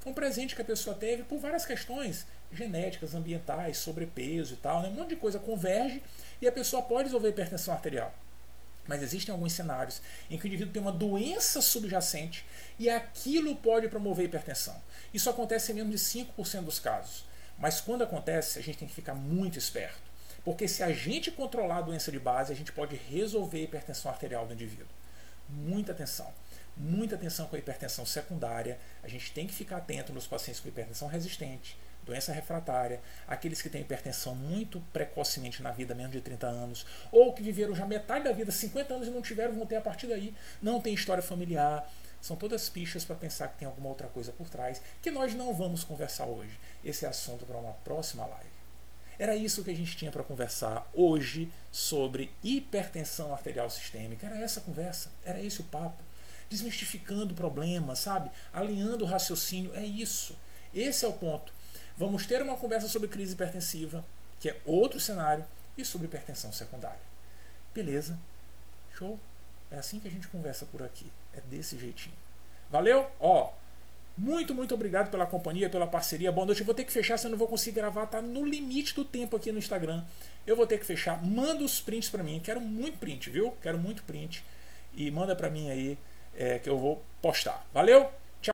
[0.00, 4.82] Foi um presente que a pessoa teve por várias questões genéticas, ambientais, sobrepeso e tal.
[4.82, 4.88] Né?
[4.88, 6.02] Um monte de coisa converge
[6.40, 8.14] e a pessoa pode desenvolver hipertensão arterial.
[8.86, 12.44] Mas existem alguns cenários em que o indivíduo tem uma doença subjacente
[12.78, 14.76] e aquilo pode promover hipertensão.
[15.12, 17.24] Isso acontece em menos de 5% dos casos.
[17.58, 20.03] Mas quando acontece, a gente tem que ficar muito esperto.
[20.44, 24.10] Porque se a gente controlar a doença de base, a gente pode resolver a hipertensão
[24.10, 24.94] arterial do indivíduo.
[25.48, 26.30] Muita atenção.
[26.76, 28.78] Muita atenção com a hipertensão secundária.
[29.02, 33.70] A gente tem que ficar atento nos pacientes com hipertensão resistente, doença refratária, aqueles que
[33.70, 38.24] têm hipertensão muito precocemente na vida, menos de 30 anos, ou que viveram já metade
[38.24, 41.22] da vida, 50 anos e não tiveram, vão ter a partir daí, não tem história
[41.22, 41.88] familiar.
[42.20, 45.54] São todas pistas para pensar que tem alguma outra coisa por trás que nós não
[45.54, 46.58] vamos conversar hoje.
[46.82, 48.53] Esse é assunto para uma próxima live.
[49.18, 54.26] Era isso que a gente tinha para conversar hoje sobre hipertensão arterial sistêmica.
[54.26, 56.02] Era essa conversa, era esse o papo.
[56.50, 58.30] Desmistificando o problema, sabe?
[58.52, 59.74] Alinhando o raciocínio.
[59.74, 60.36] É isso.
[60.74, 61.52] Esse é o ponto.
[61.96, 64.04] Vamos ter uma conversa sobre crise hipertensiva,
[64.40, 65.46] que é outro cenário,
[65.76, 67.00] e sobre hipertensão secundária.
[67.72, 68.18] Beleza?
[68.96, 69.18] Show?
[69.70, 71.10] É assim que a gente conversa por aqui.
[71.32, 72.14] É desse jeitinho.
[72.70, 73.10] Valeu?
[73.18, 73.52] Ó,
[74.16, 76.30] muito, muito obrigado pela companhia, pela parceria.
[76.30, 76.60] Boa noite.
[76.60, 78.06] Eu vou ter que fechar, senão não vou conseguir gravar.
[78.06, 80.04] Tá no limite do tempo aqui no Instagram.
[80.46, 81.24] Eu vou ter que fechar.
[81.24, 82.40] Manda os prints para mim.
[82.42, 83.52] Quero muito print, viu?
[83.60, 84.44] Quero muito print.
[84.94, 85.98] E manda para mim aí
[86.36, 87.66] é, que eu vou postar.
[87.72, 88.08] Valeu?